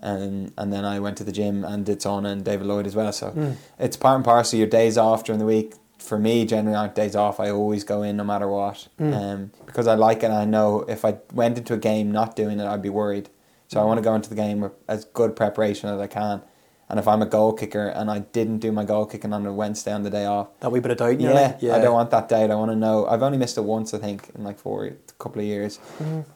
and 0.00 0.52
and 0.58 0.72
then 0.72 0.84
I 0.84 0.98
went 1.00 1.16
to 1.18 1.24
the 1.24 1.32
gym 1.32 1.64
and 1.64 1.86
did 1.86 2.00
sauna 2.00 2.32
and 2.32 2.44
David 2.44 2.66
Lloyd 2.66 2.86
as 2.86 2.94
well. 2.96 3.12
So 3.12 3.30
Mm. 3.30 3.54
it's 3.78 3.96
part 3.96 4.16
and 4.16 4.24
parcel. 4.24 4.58
Your 4.58 4.68
days 4.68 4.98
off 4.98 5.22
during 5.24 5.38
the 5.38 5.46
week. 5.46 5.74
For 5.98 6.18
me, 6.18 6.44
generally 6.44 6.76
aren't 6.76 6.94
days 6.94 7.16
off. 7.16 7.40
I 7.40 7.50
always 7.50 7.82
go 7.84 8.02
in 8.02 8.16
no 8.16 8.24
matter 8.24 8.48
what, 8.48 8.88
Mm. 9.00 9.14
um, 9.14 9.50
because 9.64 9.86
I 9.86 9.94
like 9.94 10.18
it. 10.18 10.26
and 10.26 10.34
I 10.34 10.44
know 10.44 10.84
if 10.88 11.04
I 11.04 11.16
went 11.32 11.58
into 11.58 11.74
a 11.74 11.78
game 11.78 12.12
not 12.12 12.36
doing 12.36 12.60
it, 12.60 12.66
I'd 12.66 12.82
be 12.82 12.90
worried. 12.90 13.28
So 13.68 13.80
I 13.80 13.84
want 13.84 13.98
to 13.98 14.02
go 14.02 14.14
into 14.14 14.28
the 14.28 14.36
game 14.36 14.60
with 14.60 14.72
as 14.88 15.04
good 15.06 15.34
preparation 15.34 15.88
as 15.88 15.98
I 16.00 16.06
can. 16.06 16.42
And 16.88 17.00
if 17.00 17.08
I'm 17.08 17.20
a 17.20 17.26
goal 17.26 17.52
kicker 17.52 17.88
and 17.88 18.08
I 18.08 18.20
didn't 18.20 18.58
do 18.58 18.70
my 18.70 18.84
goal 18.84 19.06
kicking 19.06 19.32
on 19.32 19.44
a 19.44 19.52
Wednesday 19.52 19.92
on 19.92 20.04
the 20.04 20.10
day 20.10 20.24
off, 20.26 20.48
That 20.60 20.70
wee 20.70 20.78
bit 20.78 20.92
of 20.92 20.98
doubt. 20.98 21.10
in 21.14 21.20
your 21.20 21.32
yeah. 21.32 21.74
I 21.74 21.80
don't 21.80 21.94
want 21.94 22.10
that 22.12 22.28
doubt. 22.28 22.52
I 22.52 22.54
want 22.54 22.70
to 22.70 22.76
know. 22.76 23.06
I've 23.06 23.24
only 23.24 23.38
missed 23.38 23.58
it 23.58 23.62
once, 23.64 23.92
I 23.92 23.98
think, 23.98 24.30
in 24.36 24.44
like 24.44 24.58
four, 24.60 24.84
a 24.84 24.92
couple 25.18 25.40
of 25.40 25.46
years, 25.48 25.80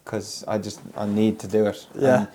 because 0.04 0.42
I 0.48 0.58
just 0.58 0.80
I 0.96 1.06
need 1.06 1.38
to 1.40 1.46
do 1.46 1.66
it. 1.66 1.86
Yeah. 1.94 2.26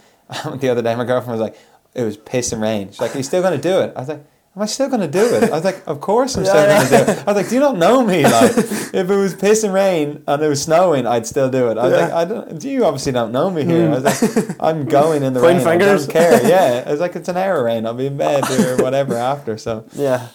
And 0.45 0.59
the 0.61 0.69
other 0.69 0.81
day, 0.81 0.95
my 0.95 1.03
girlfriend 1.03 1.37
was 1.39 1.41
like, 1.41 1.57
"It 1.93 2.03
was 2.03 2.15
piss 2.15 2.53
and 2.53 2.61
rain." 2.61 2.89
She's 2.91 3.01
like, 3.01 3.13
"Are 3.15 3.17
you 3.17 3.23
still 3.23 3.41
going 3.41 3.59
to 3.59 3.61
do 3.61 3.79
it?" 3.81 3.91
I 3.95 3.99
was 3.99 4.09
like. 4.09 4.23
Am 4.55 4.61
I 4.61 4.67
still 4.67 4.87
going 4.87 5.01
to 5.01 5.07
do 5.07 5.19
it? 5.35 5.43
I 5.43 5.55
was 5.55 5.65
like, 5.65 5.83
of 5.85 5.99
course 5.99 6.37
I'm 6.37 6.45
still 6.51 6.65
going 6.65 6.81
to 6.83 6.89
do 6.89 6.95
it. 7.11 7.17
I 7.19 7.23
was 7.25 7.35
like, 7.35 7.49
do 7.49 7.55
you 7.55 7.59
not 7.61 7.77
know 7.77 8.05
me? 8.05 8.23
Like, 8.35 8.55
if 8.57 8.93
it 8.93 9.05
was 9.07 9.33
piss 9.35 9.63
and 9.63 9.73
rain 9.73 10.23
and 10.27 10.41
it 10.41 10.47
was 10.47 10.61
snowing, 10.63 11.05
I'd 11.05 11.27
still 11.27 11.49
do 11.49 11.69
it. 11.71 11.77
I 11.77 11.83
was 11.83 11.91
Yeah. 11.91 11.97
like, 12.05 12.13
I 12.13 12.25
don't. 12.25 12.63
You 12.63 12.85
obviously 12.85 13.11
don't 13.11 13.33
know 13.33 13.49
me 13.49 13.65
here. 13.65 13.89
I 13.91 13.99
was 13.99 14.03
like, 14.05 14.55
I'm 14.61 14.85
going 14.85 15.23
in 15.23 15.33
the 15.33 15.41
rain. 15.41 15.59
fingers. 15.59 15.87
I 15.87 15.95
don't 15.97 16.09
care. 16.09 16.47
Yeah, 16.47 16.83
I 16.87 16.91
was 16.91 17.01
like, 17.01 17.15
it's 17.17 17.27
an 17.27 17.35
hour 17.37 17.63
rain. 17.63 17.85
I'll 17.85 17.93
be 17.93 18.05
in 18.07 18.15
bed 18.17 18.49
or 18.49 18.77
whatever 18.81 19.15
after. 19.17 19.57
So 19.57 19.85
Yeah. 19.93 20.27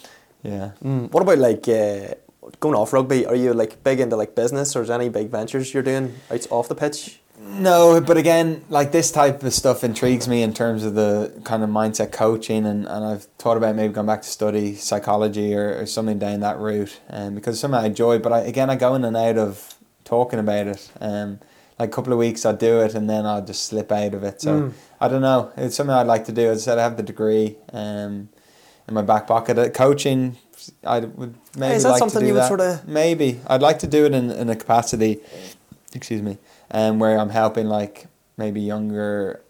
yeah. 0.42 0.72
Mm. 0.84 1.10
What 1.12 1.22
about 1.22 1.38
like 1.38 1.66
uh, 1.68 2.14
going 2.60 2.74
off 2.74 2.92
rugby? 2.92 3.24
Are 3.24 3.34
you 3.34 3.54
like 3.54 3.82
big 3.82 4.00
into 4.00 4.16
like 4.16 4.34
business, 4.34 4.76
or 4.76 4.82
is 4.82 4.90
any 4.90 5.08
big 5.08 5.30
ventures 5.30 5.72
you're 5.72 5.82
doing 5.82 6.14
out 6.30 6.46
off 6.50 6.68
the 6.68 6.74
pitch? 6.74 7.20
No, 7.42 8.00
but 8.00 8.16
again, 8.16 8.64
like 8.68 8.92
this 8.92 9.10
type 9.10 9.42
of 9.42 9.52
stuff 9.54 9.82
intrigues 9.82 10.28
me 10.28 10.42
in 10.42 10.52
terms 10.52 10.84
of 10.84 10.94
the 10.94 11.32
kind 11.44 11.62
of 11.62 11.70
mindset 11.70 12.12
coaching, 12.12 12.66
and, 12.66 12.86
and 12.86 13.04
I've 13.04 13.24
thought 13.38 13.56
about 13.56 13.74
maybe 13.76 13.92
going 13.92 14.06
back 14.06 14.22
to 14.22 14.28
study 14.28 14.74
psychology 14.76 15.54
or, 15.54 15.78
or 15.80 15.86
something 15.86 16.18
down 16.18 16.40
that 16.40 16.58
route, 16.58 17.00
um, 17.08 17.34
because 17.34 17.54
it's 17.54 17.60
something 17.60 17.80
I 17.80 17.86
enjoy. 17.86 18.18
But 18.18 18.32
I, 18.32 18.40
again, 18.40 18.68
I 18.70 18.76
go 18.76 18.94
in 18.94 19.04
and 19.04 19.16
out 19.16 19.38
of 19.38 19.74
talking 20.04 20.38
about 20.38 20.66
it. 20.68 20.90
Um, 21.00 21.40
like 21.78 21.88
a 21.88 21.92
couple 21.92 22.12
of 22.12 22.18
weeks 22.18 22.44
I'll 22.44 22.56
do 22.56 22.80
it, 22.80 22.94
and 22.94 23.08
then 23.08 23.24
I'll 23.24 23.44
just 23.44 23.64
slip 23.64 23.90
out 23.90 24.12
of 24.14 24.22
it. 24.22 24.40
So 24.42 24.60
Mm. 24.60 24.72
I 25.00 25.08
don't 25.08 25.22
know. 25.22 25.50
It's 25.56 25.76
something 25.76 25.94
I'd 25.94 26.06
like 26.06 26.26
to 26.26 26.32
do. 26.32 26.50
As 26.50 26.62
I 26.62 26.64
said, 26.72 26.78
I 26.78 26.82
have 26.82 26.98
the 26.98 27.02
degree 27.02 27.56
um, 27.72 28.28
in 28.86 28.92
my 28.94 29.00
back 29.02 29.26
pocket. 29.26 29.58
Uh, 29.58 29.70
coaching, 29.70 30.36
I 30.84 31.00
would 31.00 31.34
maybe 31.56 31.74
is 31.76 31.84
that 31.84 31.90
like 31.92 31.98
something 32.00 32.20
to 32.20 32.24
do 32.24 32.26
you 32.26 32.34
would 32.34 32.42
that. 32.42 32.48
sorta- 32.48 32.82
Maybe 32.86 33.40
I'd 33.46 33.62
like 33.62 33.78
to 33.78 33.86
do 33.86 34.04
it 34.04 34.12
in, 34.12 34.30
in 34.30 34.50
a 34.50 34.56
capacity. 34.56 35.20
Excuse 35.94 36.20
me, 36.22 36.36
um, 36.70 36.98
where 36.98 37.18
I'm 37.18 37.30
helping 37.30 37.66
like 37.66 38.06
maybe 38.36 38.60
younger, 38.60 39.42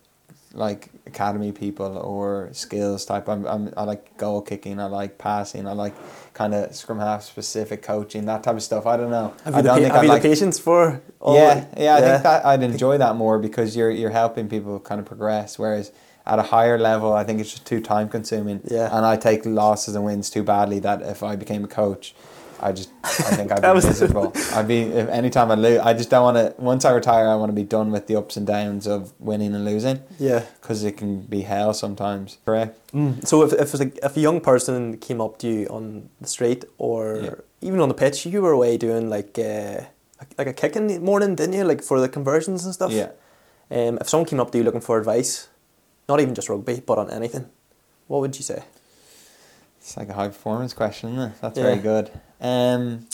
like 0.54 0.90
academy 1.06 1.52
people 1.52 1.98
or 1.98 2.48
skills 2.52 3.04
type. 3.04 3.28
I'm, 3.28 3.46
I'm 3.46 3.72
I 3.76 3.84
like 3.84 4.16
goal 4.16 4.42
kicking. 4.42 4.80
I 4.80 4.86
like 4.86 5.18
passing. 5.18 5.66
I 5.66 5.72
like 5.72 5.94
kind 6.34 6.54
of 6.54 6.74
scrum 6.74 6.98
half 6.98 7.22
specific 7.22 7.82
coaching 7.82 8.26
that 8.26 8.42
type 8.42 8.56
of 8.56 8.62
stuff. 8.62 8.86
I 8.86 8.96
don't 8.96 9.10
know. 9.10 9.34
Have 9.44 9.54
I 9.54 9.58
you, 9.58 9.62
the, 9.62 9.68
don't 9.68 9.76
pa- 9.76 9.82
think 9.82 9.92
have 9.92 9.96
I'd 10.00 10.02
you 10.04 10.08
like 10.08 10.22
the 10.22 10.28
patience 10.28 10.58
for? 10.58 11.02
all 11.20 11.34
yeah, 11.34 11.54
that? 11.54 11.78
yeah, 11.78 11.96
I 11.96 12.00
think 12.00 12.22
that 12.22 12.46
I'd 12.46 12.62
enjoy 12.62 12.98
that 12.98 13.16
more 13.16 13.38
because 13.38 13.76
you're 13.76 13.90
you're 13.90 14.10
helping 14.10 14.48
people 14.48 14.80
kind 14.80 15.00
of 15.00 15.06
progress. 15.06 15.58
Whereas 15.58 15.92
at 16.26 16.38
a 16.38 16.42
higher 16.42 16.78
level, 16.78 17.12
I 17.12 17.24
think 17.24 17.40
it's 17.40 17.50
just 17.50 17.66
too 17.66 17.80
time 17.80 18.08
consuming. 18.08 18.60
Yeah. 18.64 18.94
and 18.96 19.04
I 19.04 19.16
take 19.16 19.44
losses 19.44 19.94
and 19.94 20.04
wins 20.04 20.30
too 20.30 20.42
badly. 20.42 20.78
That 20.78 21.02
if 21.02 21.22
I 21.22 21.36
became 21.36 21.64
a 21.64 21.68
coach, 21.68 22.14
I 22.62 22.72
just 22.72 22.90
I 23.02 23.08
think 23.36 23.50
I'd 23.52 23.62
be 23.62 23.68
was- 23.68 23.86
miserable. 23.86 24.32
I'd 24.54 24.68
be 24.68 24.82
if 24.82 25.08
anytime 25.08 25.50
I 25.50 25.54
lose, 25.54 25.78
I 25.80 25.92
just 25.94 26.10
don't 26.10 26.22
want 26.22 26.36
to. 26.36 26.54
Once 26.62 26.84
I 26.84 26.92
retire, 26.92 27.26
I 27.28 27.34
want 27.36 27.50
to 27.50 27.54
be 27.54 27.62
done 27.64 27.90
with 27.90 28.06
the 28.06 28.16
ups 28.16 28.36
and 28.36 28.46
downs 28.46 28.86
of 28.86 29.12
winning 29.18 29.54
and 29.54 29.64
losing 29.64 30.00
Yeah. 30.18 30.44
because 30.60 30.84
it 30.84 30.96
can 30.96 31.22
be 31.22 31.40
hell 31.42 31.72
sometimes. 31.74 32.38
Correct. 32.44 32.78
Mm. 32.92 33.26
So 33.26 33.42
if 33.42 33.52
if, 33.54 33.72
like, 33.78 33.98
if 34.02 34.16
a 34.16 34.20
young 34.20 34.40
person 34.40 34.98
came 34.98 35.20
up 35.20 35.38
to 35.38 35.48
you 35.48 35.66
on 35.68 36.08
the 36.20 36.28
street 36.28 36.64
or 36.78 37.20
Yeah. 37.22 37.34
even 37.62 37.80
on 37.80 37.88
the 37.88 37.94
pitch, 37.94 38.26
you 38.26 38.42
were 38.42 38.52
away 38.52 38.76
doing 38.76 39.08
like 39.08 39.38
uh, 39.38 39.84
like 40.38 40.46
a 40.48 40.52
kicking 40.52 41.02
morning, 41.02 41.34
didn't 41.36 41.54
you? 41.54 41.64
Like 41.64 41.82
for 41.82 41.98
the 42.00 42.08
conversions 42.08 42.64
and 42.64 42.74
stuff. 42.74 42.92
Yeah. 42.92 43.10
Um, 43.70 43.98
if 44.00 44.08
someone 44.08 44.26
came 44.26 44.40
up 44.40 44.50
to 44.50 44.58
you 44.58 44.64
looking 44.64 44.80
for 44.82 44.98
advice, 44.98 45.48
not 46.08 46.20
even 46.20 46.34
just 46.34 46.48
rugby, 46.48 46.80
but 46.84 46.98
on 46.98 47.08
anything, 47.10 47.46
what 48.08 48.20
would 48.20 48.36
you 48.36 48.42
say? 48.42 48.64
It's 49.80 49.96
like 49.96 50.08
a 50.10 50.12
high 50.12 50.28
performance 50.28 50.74
question, 50.74 51.10
isn't 51.14 51.30
it? 51.30 51.40
That's 51.40 51.56
Yeah. 51.56 51.64
very 51.64 51.78
good. 51.78 52.10
Um, 52.40 53.06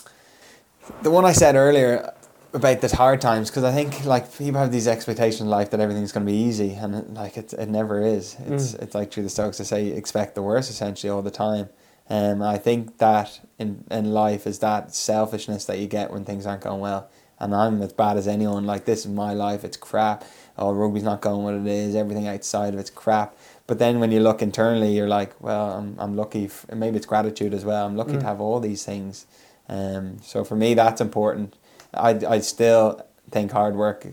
the 1.02 1.10
one 1.10 1.24
I 1.24 1.32
said 1.32 1.56
earlier 1.56 2.12
about 2.52 2.80
the 2.80 2.94
hard 2.96 3.20
times, 3.20 3.50
because 3.50 3.64
I 3.64 3.72
think 3.72 4.04
like 4.04 4.32
people 4.36 4.60
have 4.60 4.72
these 4.72 4.86
expectations 4.88 5.40
in 5.42 5.48
life 5.48 5.70
that 5.70 5.80
everything's 5.80 6.12
going 6.12 6.24
to 6.24 6.32
be 6.32 6.38
easy, 6.38 6.72
and 6.74 6.94
it, 6.94 7.12
like 7.14 7.36
it, 7.36 7.52
it 7.52 7.68
never 7.68 8.00
is. 8.02 8.36
It's 8.46 8.72
Mm. 8.72 8.82
it's 8.82 8.94
like 8.94 9.12
through 9.12 9.24
the 9.24 9.30
Stoics 9.30 9.56
to 9.58 9.64
say 9.64 9.88
expect 9.88 10.34
the 10.34 10.42
worst 10.42 10.70
essentially 10.70 11.10
all 11.10 11.22
the 11.22 11.30
time. 11.30 11.68
Um, 12.08 12.40
I 12.40 12.56
think 12.56 12.98
that 12.98 13.40
in 13.58 13.84
in 13.90 14.12
life 14.12 14.46
is 14.46 14.60
that 14.60 14.94
selfishness 14.94 15.64
that 15.64 15.78
you 15.78 15.86
get 15.88 16.10
when 16.12 16.24
things 16.24 16.46
aren't 16.46 16.62
going 16.62 16.80
well. 16.80 17.08
And 17.38 17.54
I'm 17.54 17.82
as 17.82 17.92
bad 17.92 18.16
as 18.16 18.26
anyone. 18.26 18.64
Like 18.64 18.86
this 18.86 19.00
is 19.00 19.12
my 19.12 19.34
life. 19.34 19.62
It's 19.64 19.76
crap. 19.76 20.24
Oh, 20.56 20.72
rugby's 20.72 21.02
not 21.02 21.20
going 21.20 21.42
what 21.42 21.52
it 21.54 21.66
is. 21.66 21.94
Everything 21.94 22.26
outside 22.28 22.72
of 22.72 22.80
it's 22.80 22.88
crap. 22.88 23.36
But 23.66 23.78
then 23.78 23.98
when 24.00 24.12
you 24.12 24.20
look 24.20 24.42
internally, 24.42 24.92
you're 24.92 25.08
like, 25.08 25.34
well, 25.40 25.72
I'm 25.72 25.96
I'm 25.98 26.16
lucky. 26.16 26.46
F- 26.46 26.66
maybe 26.74 26.96
it's 26.96 27.06
gratitude 27.06 27.52
as 27.54 27.64
well. 27.64 27.86
I'm 27.86 27.96
lucky 27.96 28.12
Mm. 28.12 28.20
to 28.20 28.26
have 28.26 28.40
all 28.40 28.60
these 28.60 28.84
things. 28.84 29.26
Um, 29.68 30.18
so 30.22 30.44
for 30.44 30.56
me, 30.56 30.74
that's 30.74 31.00
important. 31.00 31.54
I 31.94 32.10
I 32.36 32.38
still 32.40 33.02
think 33.30 33.50
hard 33.52 33.74
work, 33.76 34.06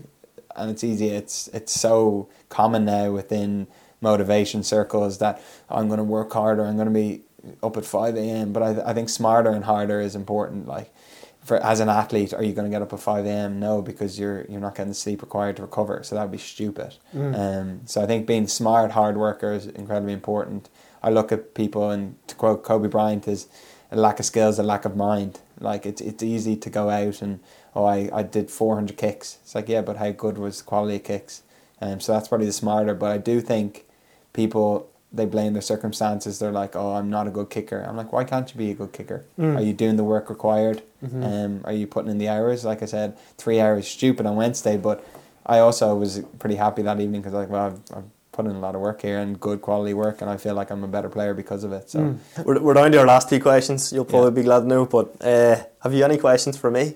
and 0.56 0.70
it's 0.70 0.82
easy. 0.82 1.08
It's 1.10 1.48
it's 1.52 1.72
so 1.72 2.28
common 2.48 2.84
now 2.84 3.12
within 3.12 3.66
motivation 4.00 4.62
circles 4.62 5.18
that 5.18 5.40
I'm 5.70 5.86
going 5.88 5.98
to 5.98 6.04
work 6.04 6.32
harder. 6.32 6.64
I'm 6.66 6.74
going 6.76 6.88
to 6.88 6.92
be 6.94 7.22
up 7.62 7.76
at 7.76 7.84
five 7.84 8.16
a.m. 8.16 8.52
But 8.52 8.62
I 8.64 8.90
I 8.90 8.94
think 8.94 9.08
smarter 9.08 9.50
and 9.50 9.64
harder 9.64 10.00
is 10.00 10.16
important. 10.16 10.66
Like 10.66 10.92
for 11.44 11.58
as 11.58 11.80
an 11.80 11.88
athlete, 11.88 12.32
are 12.32 12.42
you 12.42 12.54
going 12.54 12.64
to 12.64 12.70
get 12.70 12.82
up 12.82 12.92
at 12.92 13.00
five 13.00 13.26
a.m.? 13.26 13.60
No, 13.60 13.82
because 13.82 14.18
you're 14.18 14.46
you're 14.48 14.60
not 14.60 14.74
getting 14.74 14.88
the 14.88 14.94
sleep 14.94 15.22
required 15.22 15.56
to 15.56 15.62
recover. 15.62 16.02
So 16.02 16.14
that 16.14 16.22
would 16.22 16.32
be 16.32 16.38
stupid. 16.38 16.94
Mm. 17.14 17.38
Um, 17.38 17.80
so 17.84 18.02
I 18.02 18.06
think 18.06 18.26
being 18.26 18.48
smart, 18.48 18.92
hard 18.92 19.16
worker 19.16 19.52
is 19.52 19.66
incredibly 19.66 20.14
important. 20.14 20.70
I 21.02 21.10
look 21.10 21.30
at 21.32 21.54
people 21.54 21.90
and 21.90 22.16
to 22.28 22.34
quote 22.34 22.64
Kobe 22.64 22.88
Bryant 22.88 23.28
is 23.28 23.46
a 23.90 23.96
lack 23.96 24.18
of 24.18 24.24
skills, 24.24 24.58
a 24.58 24.62
lack 24.62 24.86
of 24.86 24.96
mind. 24.96 25.40
Like 25.60 25.84
it's 25.84 26.00
it's 26.00 26.22
easy 26.22 26.56
to 26.56 26.70
go 26.70 26.88
out 26.88 27.20
and 27.20 27.40
oh 27.74 27.84
I, 27.84 28.08
I 28.12 28.22
did 28.22 28.50
four 28.50 28.74
hundred 28.74 28.96
kicks. 28.96 29.38
It's 29.42 29.54
like 29.54 29.68
yeah, 29.68 29.82
but 29.82 29.98
how 29.98 30.10
good 30.10 30.38
was 30.38 30.58
the 30.58 30.64
quality 30.64 30.96
of 30.96 31.04
kicks? 31.04 31.42
Um, 31.80 32.00
so 32.00 32.12
that's 32.12 32.28
probably 32.28 32.46
the 32.46 32.52
smarter. 32.52 32.94
But 32.94 33.10
I 33.10 33.18
do 33.18 33.40
think 33.42 33.84
people 34.32 34.88
they 35.12 35.26
blame 35.26 35.52
their 35.52 35.62
circumstances. 35.62 36.38
They're 36.38 36.50
like, 36.50 36.74
"Oh, 36.74 36.94
I'm 36.94 37.08
not 37.08 37.28
a 37.28 37.30
good 37.30 37.50
kicker." 37.50 37.80
I'm 37.86 37.96
like, 37.96 38.12
"Why 38.12 38.24
can't 38.24 38.50
you 38.50 38.56
be 38.58 38.70
a 38.70 38.74
good 38.74 38.92
kicker? 38.92 39.24
Mm. 39.38 39.56
Are 39.56 39.62
you 39.62 39.72
doing 39.72 39.96
the 39.96 40.04
work 40.04 40.28
required? 40.28 40.82
Mhm. 41.04 41.44
Um, 41.44 41.60
are 41.64 41.72
you 41.72 41.86
putting 41.86 42.10
in 42.10 42.18
the 42.18 42.28
hours?" 42.28 42.64
Like 42.64 42.82
I 42.82 42.86
said, 42.86 43.16
three 43.36 43.60
hours 43.60 43.86
stupid 43.86 44.26
on 44.26 44.36
Wednesday, 44.36 44.76
but 44.76 45.04
I 45.46 45.58
also 45.58 45.94
was 45.94 46.22
pretty 46.38 46.56
happy 46.56 46.82
that 46.82 47.00
evening 47.00 47.20
because 47.20 47.34
like, 47.34 47.50
well, 47.50 47.66
I've, 47.66 47.96
I've 47.96 48.04
put 48.32 48.46
in 48.46 48.52
a 48.52 48.58
lot 48.58 48.74
of 48.74 48.80
work 48.80 49.02
here 49.02 49.18
and 49.18 49.38
good 49.38 49.60
quality 49.62 49.94
work, 49.94 50.20
and 50.20 50.30
I 50.30 50.36
feel 50.36 50.54
like 50.54 50.70
I'm 50.70 50.82
a 50.84 50.88
better 50.88 51.08
player 51.08 51.34
because 51.34 51.64
of 51.64 51.72
it. 51.72 51.90
So. 51.90 51.98
Mm. 52.00 52.44
We're, 52.44 52.60
we're 52.60 52.74
down 52.74 52.92
to 52.92 52.98
our 52.98 53.06
last 53.06 53.28
two 53.28 53.40
questions. 53.40 53.92
You'll 53.92 54.04
probably 54.04 54.32
be 54.32 54.42
glad 54.42 54.60
to 54.60 54.66
know. 54.66 54.86
But 54.86 55.24
uh, 55.24 55.56
have 55.82 55.92
you 55.94 56.04
any 56.04 56.18
questions 56.18 56.56
for 56.56 56.70
me? 56.70 56.94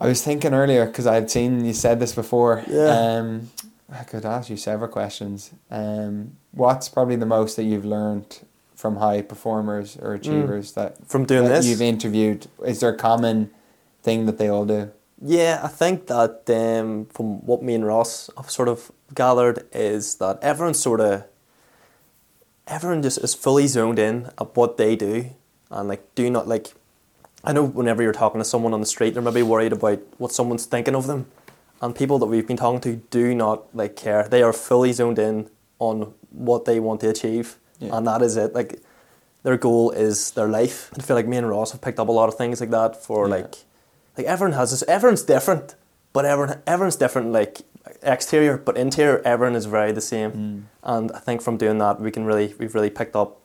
I 0.00 0.06
was 0.08 0.22
thinking 0.22 0.54
earlier 0.54 0.86
because 0.86 1.06
I 1.06 1.14
had 1.14 1.30
seen 1.30 1.64
you 1.64 1.72
said 1.72 2.00
this 2.00 2.14
before. 2.14 2.64
Yeah. 2.68 3.18
Um, 3.18 3.50
I 3.92 4.02
could 4.02 4.24
ask 4.24 4.50
you 4.50 4.56
several 4.56 4.88
questions. 4.90 5.52
Um, 5.70 6.36
what's 6.52 6.88
probably 6.88 7.16
the 7.16 7.26
most 7.26 7.56
that 7.56 7.64
you've 7.64 7.84
learned 7.84 8.40
from 8.84 8.96
high 8.96 9.22
performers 9.22 9.96
or 9.96 10.12
achievers 10.12 10.72
that, 10.72 11.08
From 11.08 11.24
doing 11.24 11.44
that 11.44 11.62
this? 11.62 11.66
you've 11.66 11.80
interviewed? 11.80 12.48
Is 12.66 12.80
there 12.80 12.90
a 12.90 12.96
common 12.98 13.50
thing 14.02 14.26
that 14.26 14.36
they 14.36 14.46
all 14.46 14.66
do? 14.66 14.90
Yeah, 15.22 15.58
I 15.62 15.68
think 15.68 16.06
that 16.08 16.42
um, 16.50 17.06
from 17.06 17.46
what 17.46 17.62
me 17.62 17.74
and 17.74 17.86
Ross 17.86 18.28
have 18.36 18.50
sort 18.50 18.68
of 18.68 18.92
gathered 19.14 19.66
is 19.72 20.16
that 20.16 20.38
everyone 20.42 20.74
sort 20.74 21.00
of 21.00 21.24
everyone 22.66 23.02
just 23.02 23.16
is 23.24 23.32
fully 23.32 23.66
zoned 23.66 23.98
in 23.98 24.26
at 24.38 24.54
what 24.54 24.76
they 24.76 24.96
do 24.96 25.30
and 25.70 25.88
like 25.88 26.14
do 26.14 26.28
not 26.28 26.46
like 26.46 26.74
I 27.42 27.54
know 27.54 27.64
whenever 27.64 28.02
you're 28.02 28.12
talking 28.12 28.38
to 28.38 28.44
someone 28.44 28.74
on 28.74 28.80
the 28.80 28.86
street 28.96 29.14
they're 29.14 29.22
maybe 29.22 29.42
worried 29.42 29.72
about 29.72 30.00
what 30.18 30.30
someone's 30.32 30.66
thinking 30.66 30.94
of 30.94 31.06
them 31.06 31.24
and 31.80 31.96
people 31.96 32.18
that 32.18 32.26
we've 32.26 32.46
been 32.46 32.58
talking 32.58 32.80
to 32.82 32.96
do 33.10 33.34
not 33.34 33.74
like 33.74 33.96
care 33.96 34.28
they 34.28 34.42
are 34.42 34.52
fully 34.52 34.92
zoned 34.92 35.18
in 35.18 35.48
on 35.78 36.12
what 36.30 36.64
they 36.66 36.78
want 36.80 37.00
to 37.00 37.08
achieve 37.08 37.56
Yeah. 37.80 37.96
and 37.96 38.06
that 38.06 38.22
is 38.22 38.36
it 38.36 38.54
like 38.54 38.80
their 39.42 39.56
goal 39.56 39.90
is 39.90 40.30
their 40.32 40.48
life 40.48 40.90
I 40.98 41.02
feel 41.02 41.16
like 41.16 41.26
me 41.26 41.36
and 41.36 41.48
Ross 41.48 41.72
have 41.72 41.80
picked 41.80 41.98
up 42.00 42.08
a 42.08 42.12
lot 42.12 42.28
of 42.28 42.34
things 42.36 42.60
like 42.60 42.70
that 42.70 42.96
for 43.04 43.26
Yeah. 43.28 43.34
like 43.36 43.54
like 44.16 44.26
everyone 44.26 44.52
has 44.56 44.70
this 44.70 44.82
everyone's 44.88 45.22
different 45.22 45.74
but 46.12 46.24
everyone 46.24 46.62
everyone's 46.66 46.96
different 46.96 47.32
like 47.32 47.62
exterior 48.02 48.56
but 48.56 48.76
interior 48.76 49.20
everyone 49.24 49.56
is 49.56 49.66
very 49.66 49.92
the 49.92 50.00
same 50.00 50.30
Mm. 50.32 50.62
and 50.82 51.12
I 51.12 51.18
think 51.18 51.42
from 51.42 51.56
doing 51.56 51.78
that 51.78 52.00
we 52.00 52.10
can 52.10 52.24
really 52.24 52.54
we've 52.58 52.74
really 52.74 52.90
picked 52.90 53.16
up 53.16 53.40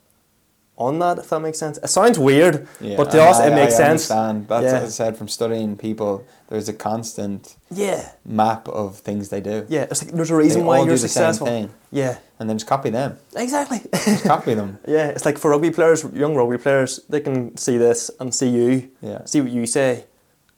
on 0.79 0.97
that 0.99 1.19
if 1.19 1.29
that 1.29 1.41
makes 1.41 1.57
sense 1.59 1.77
it 1.77 1.89
sounds 1.89 2.17
weird 2.17 2.67
Yeah, 2.79 2.95
but 2.97 3.11
to 3.11 3.21
us 3.21 3.39
I- 3.39 3.47
it 3.47 3.53
makes 3.53 3.73
I 3.75 3.77
sense 3.77 4.09
Understand. 4.09 4.47
That's 4.47 4.63
Yeah. 4.63 4.73
what 4.73 4.83
I 4.83 4.89
said 4.89 5.17
from 5.17 5.27
studying 5.27 5.75
people. 5.77 6.23
There's 6.47 6.69
a 6.69 6.73
constant 6.73 7.55
yeah 7.69 8.11
map 8.25 8.67
of 8.69 8.97
things 8.97 9.29
they 9.29 9.41
do. 9.41 9.65
yeah 9.69 9.83
it's 9.91 10.01
like 10.03 10.13
there's 10.13 10.31
a 10.31 10.35
reason 10.35 10.61
They 10.61 10.67
why 10.67 10.77
you're 10.77 10.85
do 10.85 10.91
the 10.91 10.97
same 10.99 11.09
successful 11.09 11.47
thing. 11.47 11.69
yeah 11.91 12.17
and 12.39 12.49
then 12.49 12.57
just 12.57 12.67
copy 12.69 12.89
them. 12.89 13.17
exactly 13.35 13.79
Just 13.93 14.23
copy 14.23 14.53
them. 14.55 14.79
yeah 14.87 15.07
it's 15.15 15.25
like 15.25 15.37
for 15.37 15.51
rugby 15.51 15.69
players 15.71 16.03
young 16.13 16.33
rugby 16.35 16.57
players 16.57 16.91
they 17.09 17.19
can 17.19 17.55
see 17.57 17.77
this 17.77 18.09
and 18.19 18.33
see 18.33 18.49
you 18.49 18.89
Yeah. 19.01 19.25
see 19.25 19.41
what 19.41 19.51
you 19.51 19.65
say 19.67 20.05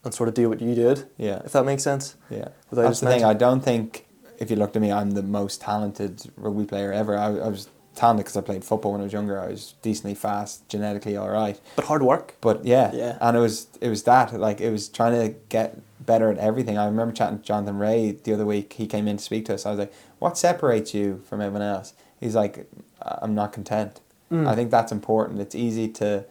and 0.04 0.14
sort 0.14 0.30
of 0.30 0.36
do 0.36 0.48
what 0.50 0.62
you 0.62 0.74
did 0.76 1.06
Yeah. 1.18 1.42
if 1.46 1.52
that 1.54 1.66
makes 1.66 1.84
sense 1.84 2.16
Yeah. 2.30 2.50
Without 2.70 2.84
That's 2.84 3.00
the 3.02 3.08
thing. 3.08 3.24
I 3.26 3.34
don't 3.34 3.62
think 3.62 4.06
if 4.40 4.50
you 4.50 4.56
looked 4.58 4.76
at 4.76 4.82
me, 4.82 4.92
I'm 4.92 5.12
the 5.12 5.22
most 5.40 5.62
talented 5.62 6.14
rugby 6.36 6.66
player 6.66 6.92
ever. 6.92 7.14
I, 7.18 7.28
I 7.48 7.50
was 7.56 7.68
talented 7.96 8.26
because 8.26 8.38
I 8.38 8.42
played 8.42 8.64
football 8.64 8.94
when 8.94 9.02
I 9.02 9.04
was 9.06 9.14
younger. 9.14 9.40
I 9.40 9.48
was 9.48 9.74
decently 9.82 10.16
fast, 10.16 10.68
genetically 10.70 11.18
all 11.18 11.30
right. 11.30 11.60
but 11.76 11.86
hard 11.86 12.04
work 12.04 12.36
But 12.42 12.66
yeah, 12.66 12.92
Yeah. 12.94 13.18
and 13.22 13.36
it 13.38 13.40
was 13.40 13.68
it 13.82 13.90
was 13.90 14.04
that 14.04 14.34
like 14.40 14.62
it 14.62 14.72
was 14.72 14.88
trying 14.90 15.14
to 15.14 15.36
get 15.50 15.80
better 16.06 16.32
at 16.32 16.38
everything. 16.38 16.78
I 16.78 16.86
remember 16.86 17.14
chatting 17.14 17.40
to 17.40 17.44
Jonathan 17.44 17.78
Rea 17.78 18.12
the 18.12 18.34
other 18.34 18.46
week. 18.46 18.74
He 18.74 18.88
came 18.88 19.08
in 19.08 19.18
to 19.18 19.24
speak 19.24 19.46
to 19.46 19.54
us. 19.56 19.66
I 19.66 19.70
was 19.72 19.80
like, 19.80 19.94
"What 20.20 20.38
separates 20.38 20.94
you 20.94 21.22
from 21.28 21.42
everyone 21.42 21.62
else?" 21.62 21.94
He's 22.20 22.36
like, 22.36 22.68
"I'm 23.02 23.36
not 23.36 23.52
content." 23.54 24.00
Mm. 24.32 24.48
I 24.48 24.56
think 24.56 24.72
that's 24.72 24.92
important. 24.92 25.40
It's 25.42 25.56
easy 25.56 25.88
to 25.90 26.24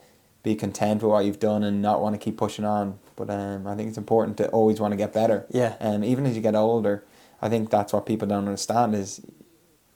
be 0.42 0.54
content 0.54 1.02
with 1.02 1.10
what 1.12 1.24
you've 1.26 1.38
done 1.38 1.62
and 1.62 1.82
not 1.82 2.00
want 2.00 2.14
to 2.14 2.18
keep 2.18 2.38
pushing 2.38 2.64
on. 2.64 2.98
But 3.16 3.28
um, 3.28 3.66
I 3.66 3.74
think 3.76 3.88
it's 3.90 3.98
important 3.98 4.38
to 4.38 4.48
always 4.48 4.80
want 4.80 4.92
to 4.92 4.96
get 4.96 5.12
better. 5.12 5.44
Yeah. 5.50 5.74
And 5.78 6.02
even 6.04 6.24
as 6.24 6.34
you 6.34 6.40
get 6.40 6.54
older, 6.54 7.04
I 7.42 7.50
think 7.50 7.68
that's 7.68 7.92
what 7.92 8.06
people 8.06 8.26
don't 8.26 8.46
understand 8.48 8.94
is 8.94 9.20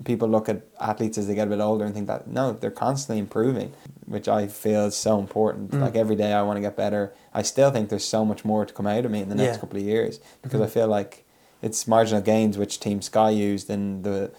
people 0.02 0.28
look 0.28 0.48
at 0.48 0.62
athletes 0.80 1.16
as 1.18 1.26
they 1.28 1.35
get 1.35 1.46
a 1.46 1.50
bit 1.50 1.61
older 1.61 1.85
and 1.85 1.94
think 1.94 2.07
that 2.09 2.26
no, 2.26 2.52
they're 2.52 2.70
constantly 2.70 3.20
improving, 3.20 3.72
which 4.07 4.26
I 4.28 4.48
feel 4.48 4.87
is 4.87 4.96
so 4.96 5.18
important. 5.20 5.70
Mm. 5.70 5.80
Like 5.80 5.94
every 5.94 6.16
day 6.16 6.33
I 6.33 6.42
want 6.42 6.57
to 6.57 6.61
get 6.61 6.76
better. 6.76 7.14
I 7.33 7.42
still 7.42 7.70
think 7.70 7.88
there's 7.90 8.04
so 8.04 8.24
much 8.24 8.44
more 8.44 8.66
to 8.66 8.74
come 8.74 8.87
out 8.87 9.04
of 9.04 9.11
me 9.11 9.20
in 9.22 9.28
the 9.28 9.35
next 9.35 9.44
Yeah. 9.46 9.52
Mm-hmm. 9.52 9.61
couple 9.61 9.78
of 9.78 9.85
years 9.85 10.20
because 10.42 10.61
I 10.61 10.66
feel 10.66 10.88
like 10.88 11.24
it's 11.62 11.87
marginal 11.87 12.20
gains 12.22 12.59
which 12.59 12.80
Team 12.80 13.00
Sky 13.02 13.30
used 13.30 13.70
in 13.70 14.02
the 14.02 14.33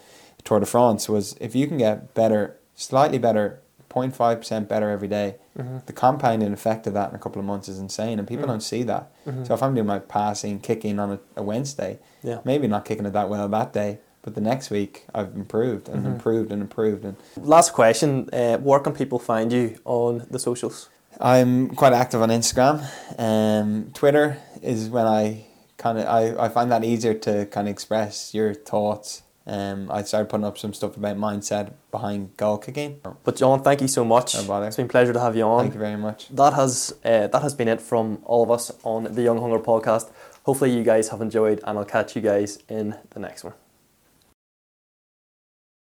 Tour 0.43 0.59
de 0.59 0.65
France 0.65 1.07
was 1.09 1.35
if 1.39 1.55
you 1.55 1.67
can 1.67 1.77
get 1.77 2.13
better, 2.13 2.57
slightly 2.75 3.17
better, 3.17 3.61
0.5% 3.89 4.67
better 4.67 4.89
every 4.89 5.07
day, 5.07 5.35
Mhm. 5.57 5.85
the 5.85 5.93
compounding 5.93 6.51
effect 6.51 6.85
of 6.85 6.93
that 6.93 7.09
in 7.09 7.15
a 7.15 7.19
couple 7.19 7.39
of 7.39 7.45
months 7.45 7.69
is 7.69 7.79
insane 7.79 8.19
and 8.19 8.27
people 8.27 8.43
Mm. 8.45 8.49
don't 8.49 8.63
see 8.63 8.83
that. 8.83 9.09
Mhm. 9.25 9.47
So 9.47 9.53
if 9.53 9.63
I'm 9.63 9.73
doing 9.73 9.87
my 9.87 9.99
passing, 9.99 10.59
kicking 10.59 10.99
on 10.99 11.11
a, 11.13 11.19
a 11.37 11.43
Wednesday, 11.43 11.99
yeah 12.21 12.39
maybe 12.43 12.67
not 12.67 12.83
kicking 12.83 13.05
it 13.05 13.13
that 13.13 13.29
well 13.29 13.47
that 13.47 13.71
day, 13.71 13.99
but 14.25 14.33
the 14.35 14.41
next 14.41 14.69
week 14.77 14.93
I've 15.17 15.33
improved 15.43 15.87
and 15.91 15.99
Mhm. 16.03 16.11
improved 16.13 16.49
and 16.51 16.61
improved. 16.67 17.05
And 17.05 17.15
last 17.55 17.69
question 17.81 18.09
uh, 18.33 18.57
where 18.67 18.79
can 18.85 18.93
people 19.01 19.19
find 19.19 19.47
you 19.53 19.65
on 19.85 20.11
the 20.33 20.39
socials 20.39 20.89
I'm 21.33 21.69
quite 21.81 21.93
active 22.03 22.21
on 22.25 22.29
Instagram. 22.39 22.75
Um, 23.17 23.91
Twitter 23.93 24.27
is 24.61 24.89
when 24.95 25.07
I 25.07 25.45
kind 25.77 25.97
of 25.99 26.05
I, 26.17 26.21
I 26.45 26.47
find 26.49 26.67
that 26.73 26.83
easier 26.83 27.13
to 27.27 27.45
kind 27.55 27.67
of 27.67 27.71
express 27.71 28.33
your 28.33 28.53
thoughts. 28.71 29.21
Um, 29.47 29.79
I 29.97 30.01
started 30.03 30.27
putting 30.31 30.45
up 30.49 30.57
some 30.57 30.73
stuff 30.73 30.97
about 30.97 31.17
mindset 31.17 31.65
behind 31.91 32.35
goal 32.35 32.57
kicking. 32.57 32.99
But 33.23 33.35
John, 33.41 33.61
thank 33.61 33.79
you 33.81 33.87
so 33.87 34.03
much. 34.03 34.33
No 34.35 34.43
bother. 34.43 34.65
It's 34.67 34.75
been 34.75 34.87
a 34.87 34.95
pleasure 34.97 35.13
to 35.13 35.19
have 35.19 35.35
you 35.39 35.43
on. 35.45 35.61
Thank 35.65 35.75
you 35.75 35.79
very 35.89 35.97
much. 36.07 36.19
That 36.41 36.53
has 36.61 36.73
uh, 37.11 37.27
that 37.33 37.41
has 37.47 37.53
been 37.53 37.69
it 37.75 37.79
from 37.91 38.05
all 38.25 38.41
of 38.43 38.49
us 38.57 38.71
on 38.83 38.99
the 39.15 39.21
Young 39.27 39.39
Hunger 39.39 39.59
podcast. 39.71 40.07
Hopefully 40.47 40.71
you 40.77 40.83
guys 40.83 41.09
have 41.09 41.21
enjoyed, 41.21 41.59
and 41.65 41.77
I'll 41.77 41.85
catch 41.97 42.15
you 42.15 42.21
guys 42.31 42.59
in 42.67 42.95
the 43.11 43.19
next 43.19 43.43
one. 43.45 43.53